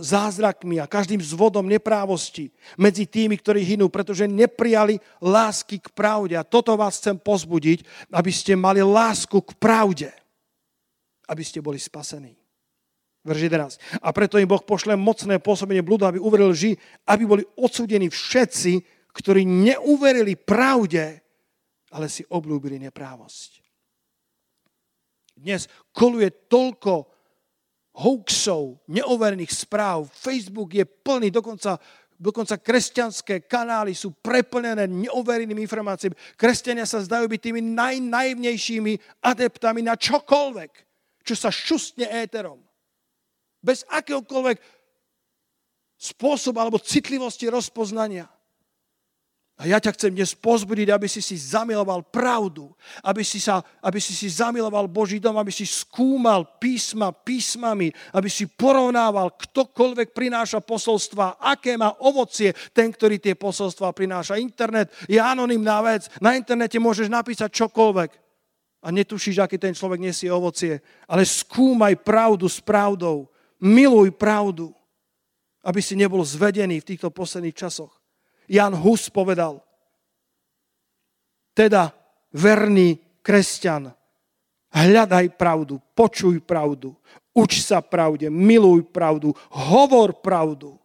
[0.00, 2.48] zázrakmi a každým zvodom neprávosti
[2.80, 6.34] medzi tými, ktorí hynú, pretože neprijali lásky k pravde.
[6.34, 10.08] A toto vás chcem pozbudiť, aby ste mali lásku k pravde,
[11.28, 12.39] aby ste boli spasení.
[13.20, 14.00] Verž 11.
[14.00, 16.72] A preto im Boh pošle mocné pôsobenie blúdu, aby uverili lži,
[17.04, 18.80] aby boli odsúdení všetci,
[19.12, 21.20] ktorí neuverili pravde,
[21.92, 23.60] ale si oblúbili neprávosť.
[25.36, 26.92] Dnes koluje toľko
[28.00, 30.08] hoaxov, neoverených správ.
[30.08, 31.76] Facebook je plný, dokonca,
[32.16, 36.16] dokonca kresťanské kanály sú preplnené neoverenými informáciami.
[36.40, 40.72] Kresťania sa zdajú byť tými najnaivnejšími adeptami na čokoľvek,
[41.20, 42.69] čo sa šustne éterom.
[43.60, 44.58] Bez akéhokoľvek
[46.00, 48.28] spôsobu alebo citlivosti rozpoznania.
[49.60, 52.72] A ja ťa chcem dnes pozbudiť, aby si si zamiloval pravdu,
[53.04, 58.32] aby si, sa, aby si si zamiloval Boží dom, aby si skúmal písma písmami, aby
[58.32, 64.40] si porovnával, ktokoľvek prináša posolstva, aké má ovocie ten, ktorý tie posolstva prináša.
[64.40, 68.10] Internet je anonimná vec, na internete môžeš napísať čokoľvek
[68.80, 73.28] a netušíš, aký ten človek nesie ovocie, ale skúmaj pravdu s pravdou,
[73.60, 74.72] miluj pravdu,
[75.60, 77.92] aby si nebol zvedený v týchto posledných časoch.
[78.50, 79.60] Jan Hus povedal,
[81.54, 81.92] teda
[82.32, 83.92] verný kresťan,
[84.72, 86.96] hľadaj pravdu, počuj pravdu,
[87.36, 90.80] uč sa pravde, miluj pravdu, hovor pravdu,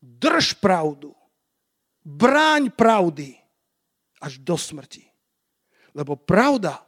[0.00, 1.12] drž pravdu,
[2.06, 3.36] bráň pravdy
[4.22, 5.04] až do smrti.
[5.92, 6.80] Lebo pravda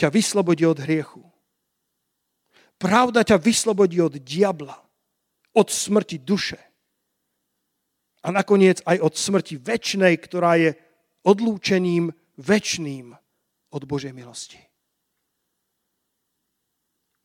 [0.00, 1.33] ťa vyslobodí od hriechu.
[2.84, 4.76] Pravda ťa vyslobodí od diabla,
[5.56, 6.60] od smrti duše
[8.20, 10.76] a nakoniec aj od smrti väčšnej, ktorá je
[11.24, 13.16] odlúčením väčšným
[13.72, 14.60] od Božej milosti.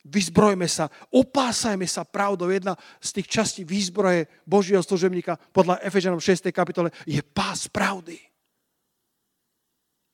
[0.07, 2.47] Vyzbrojme sa, opásajme sa pravdou.
[2.47, 6.55] Jedna z tých častí výzbroje Božieho služebníka podľa Efežanom 6.
[6.55, 8.15] kapitole je pás pravdy.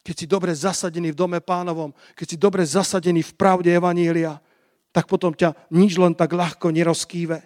[0.01, 4.41] Keď si dobre zasadený v dome pánovom, keď si dobre zasadený v pravde Evanília,
[4.95, 7.43] tak potom ťa nič len tak ľahko nerozkýve.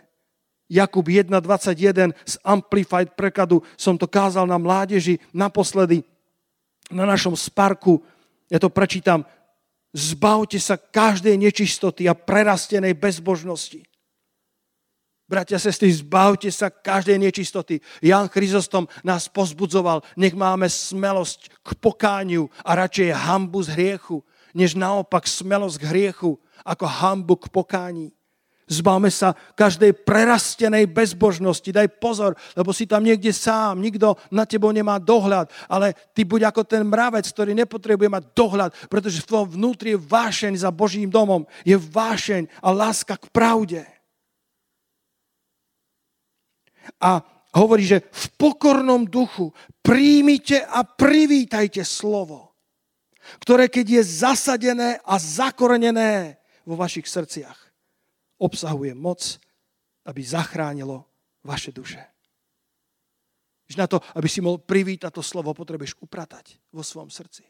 [0.69, 6.05] Jakub 1.21 z Amplified prekladu som to kázal na mládeži naposledy
[6.93, 8.05] na našom sparku.
[8.53, 9.25] Ja to prečítam.
[9.89, 13.81] Zbavte sa každej nečistoty a prerastenej bezbožnosti.
[15.25, 17.81] Bratia, sestry, zbavte sa každej nečistoty.
[18.05, 24.21] Jan Chryzostom nás pozbudzoval, nech máme smelosť k pokániu a radšej hambu z hriechu,
[24.53, 28.11] než naopak smelosť k hriechu ako hambu k pokání.
[28.69, 31.73] Zbavme sa každej prerastenej bezbožnosti.
[31.73, 36.53] Daj pozor, lebo si tam niekde sám, nikto na tebo nemá dohľad, ale ty buď
[36.53, 41.09] ako ten mravec, ktorý nepotrebuje mať dohľad, pretože v tvojom vnútri je vášeň za Božím
[41.09, 43.81] domom, je vášeň a láska k pravde.
[47.01, 47.25] A
[47.57, 49.49] hovorí, že v pokornom duchu
[49.81, 52.53] príjmite a privítajte slovo,
[53.41, 56.38] ktoré keď je zasadené a zakorenené
[56.69, 57.57] vo vašich srdciach,
[58.37, 59.41] obsahuje moc,
[60.05, 61.09] aby zachránilo
[61.41, 62.05] vaše duše.
[63.65, 67.45] Že na to, aby si mohol privítať to slovo, potrebuješ upratať vo svojom srdci.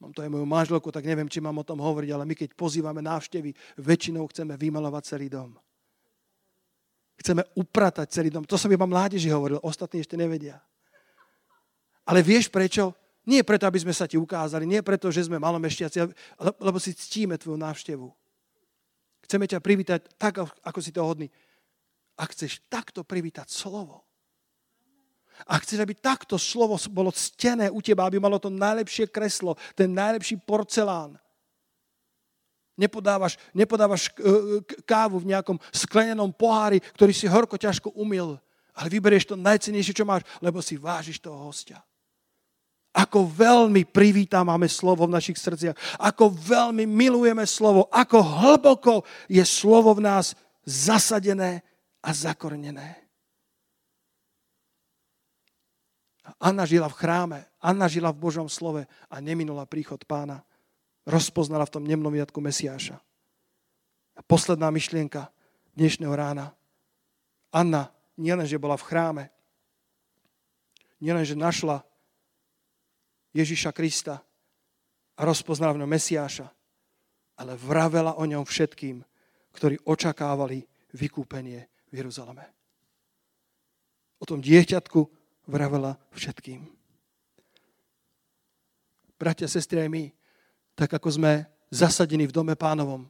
[0.00, 2.56] Mám to aj moju manželku, tak neviem, či mám o tom hovoriť, ale my keď
[2.56, 5.54] pozývame návštevy, väčšinou chceme vymalovať celý dom.
[7.20, 8.48] Chceme upratať celý dom.
[8.48, 10.56] To som iba mládeži hovoril, ostatní ešte nevedia.
[12.08, 12.96] Ale vieš prečo?
[13.28, 15.98] Nie preto, aby sme sa ti ukázali, nie preto, že sme malomešťaci,
[16.60, 18.08] lebo si ctíme tvoju návštevu.
[19.28, 21.28] Chceme ťa privítať tak, ako si to hodný.
[22.16, 24.10] Ak chceš takto privítať slovo,
[25.48, 29.88] a chceš, aby takto slovo bolo ctené u teba, aby malo to najlepšie kreslo, ten
[29.88, 31.16] najlepší porcelán.
[32.76, 34.12] Nepodávaš, nepodávaš e,
[34.88, 38.40] kávu v nejakom sklenenom pohári, ktorý si horko ťažko umil,
[38.72, 41.84] ale vyberieš to najcenejšie, čo máš, lebo si vážiš toho hostia.
[42.90, 45.78] Ako veľmi privítame slovo v našich srdciach.
[46.02, 47.86] Ako veľmi milujeme slovo.
[47.86, 50.34] Ako hlboko je slovo v nás
[50.66, 51.62] zasadené
[52.02, 52.98] a zakornené.
[56.40, 60.40] Anna žila v chráme, Anna žila v Božom slove a neminula príchod pána.
[61.04, 62.96] Rozpoznala v tom nemnom jadku Mesiáša.
[64.14, 65.28] A posledná myšlienka
[65.74, 66.54] dnešného rána.
[67.50, 69.24] Anna nielenže bola v chráme,
[71.02, 71.82] nielenže našla
[73.34, 74.18] Ježiša Krista
[75.16, 76.48] a rozpoznala v ňom Mesiáša,
[77.38, 79.00] ale vravela o ňom všetkým,
[79.54, 80.64] ktorí očakávali
[80.94, 82.44] vykúpenie v Jeruzaleme.
[84.20, 85.00] O tom dieťatku
[85.48, 86.68] vravela všetkým.
[89.20, 90.04] Bratia, sestry, aj my,
[90.72, 91.32] tak ako sme
[91.68, 93.04] zasadení v dome pánovom,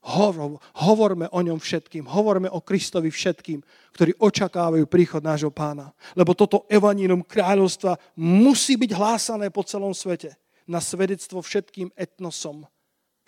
[0.00, 3.60] Hovor, hovorme o ňom všetkým, hovorme o Kristovi všetkým,
[3.92, 5.92] ktorí očakávajú príchod nášho pána.
[6.16, 10.32] Lebo toto evanílium kráľovstva musí byť hlásané po celom svete
[10.64, 12.64] na svedectvo všetkým etnosom,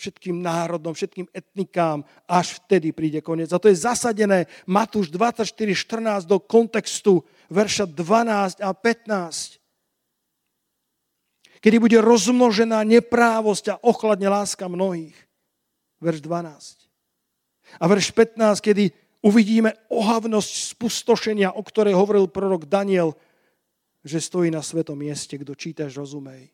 [0.01, 3.53] všetkým národom, všetkým etnikám, až vtedy príde koniec.
[3.53, 7.21] A to je zasadené Matúš 24.14 do kontextu
[7.53, 9.61] verša 12 a 15
[11.63, 15.15] kedy bude rozmnožená neprávosť a ochladne láska mnohých
[16.03, 17.79] verš 12.
[17.79, 18.91] A verš 15, kedy
[19.23, 23.15] uvidíme ohavnosť spustošenia, o ktorej hovoril prorok Daniel,
[24.03, 26.51] že stojí na svetom mieste, kto čítaš, rozumej.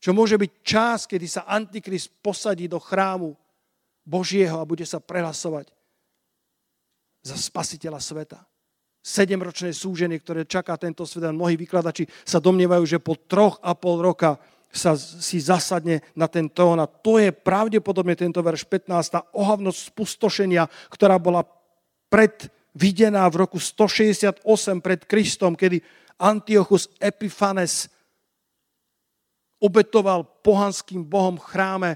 [0.00, 3.36] Čo môže byť čas, kedy sa Antikrist posadí do chrámu
[4.00, 5.68] Božieho a bude sa prehlasovať
[7.20, 8.40] za spasiteľa sveta.
[9.04, 13.76] Sedemročné súženie, ktoré čaká tento svet a mnohí vykladači sa domnievajú, že po troch a
[13.76, 14.40] pol roka
[14.70, 16.78] sa si zasadne na ten trón.
[16.78, 21.42] A to je pravdepodobne tento verš 15, tá ohavnosť spustošenia, ktorá bola
[22.06, 24.46] predvidená v roku 168
[24.78, 25.82] pred Kristom, kedy
[26.18, 27.90] Antiochus Epiphanes
[29.60, 31.90] obetoval pohanským bohom v chráme,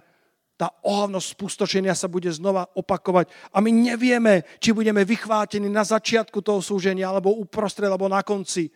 [0.55, 3.27] tá ohavnosť spustošenia sa bude znova opakovať.
[3.51, 8.71] A my nevieme, či budeme vychvátení na začiatku toho súženia, alebo uprostred, alebo na konci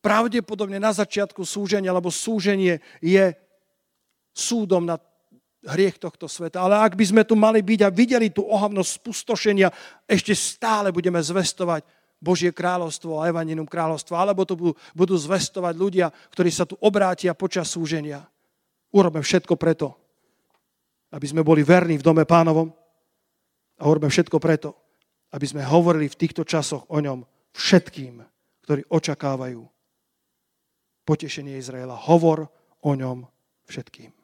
[0.00, 3.36] pravdepodobne na začiatku súženia, lebo súženie je
[4.32, 5.00] súdom nad
[5.64, 6.64] hriech tohto sveta.
[6.64, 9.68] Ale ak by sme tu mali byť a videli tú ohavnosť spustošenia,
[10.08, 11.84] ešte stále budeme zvestovať
[12.20, 17.32] Božie kráľovstvo a evaninum kráľovstva, alebo to budú, budú zvestovať ľudia, ktorí sa tu obrátia
[17.32, 18.24] počas súženia.
[18.92, 19.96] Urobme všetko preto,
[21.12, 22.68] aby sme boli verní v dome pánovom
[23.80, 24.76] a urobme všetko preto,
[25.32, 27.24] aby sme hovorili v týchto časoch o ňom
[27.56, 28.20] všetkým,
[28.68, 29.79] ktorí očakávajú
[31.08, 31.96] potešenie Izraela.
[31.96, 32.52] Hovor
[32.84, 33.26] o ňom
[33.66, 34.19] všetkým.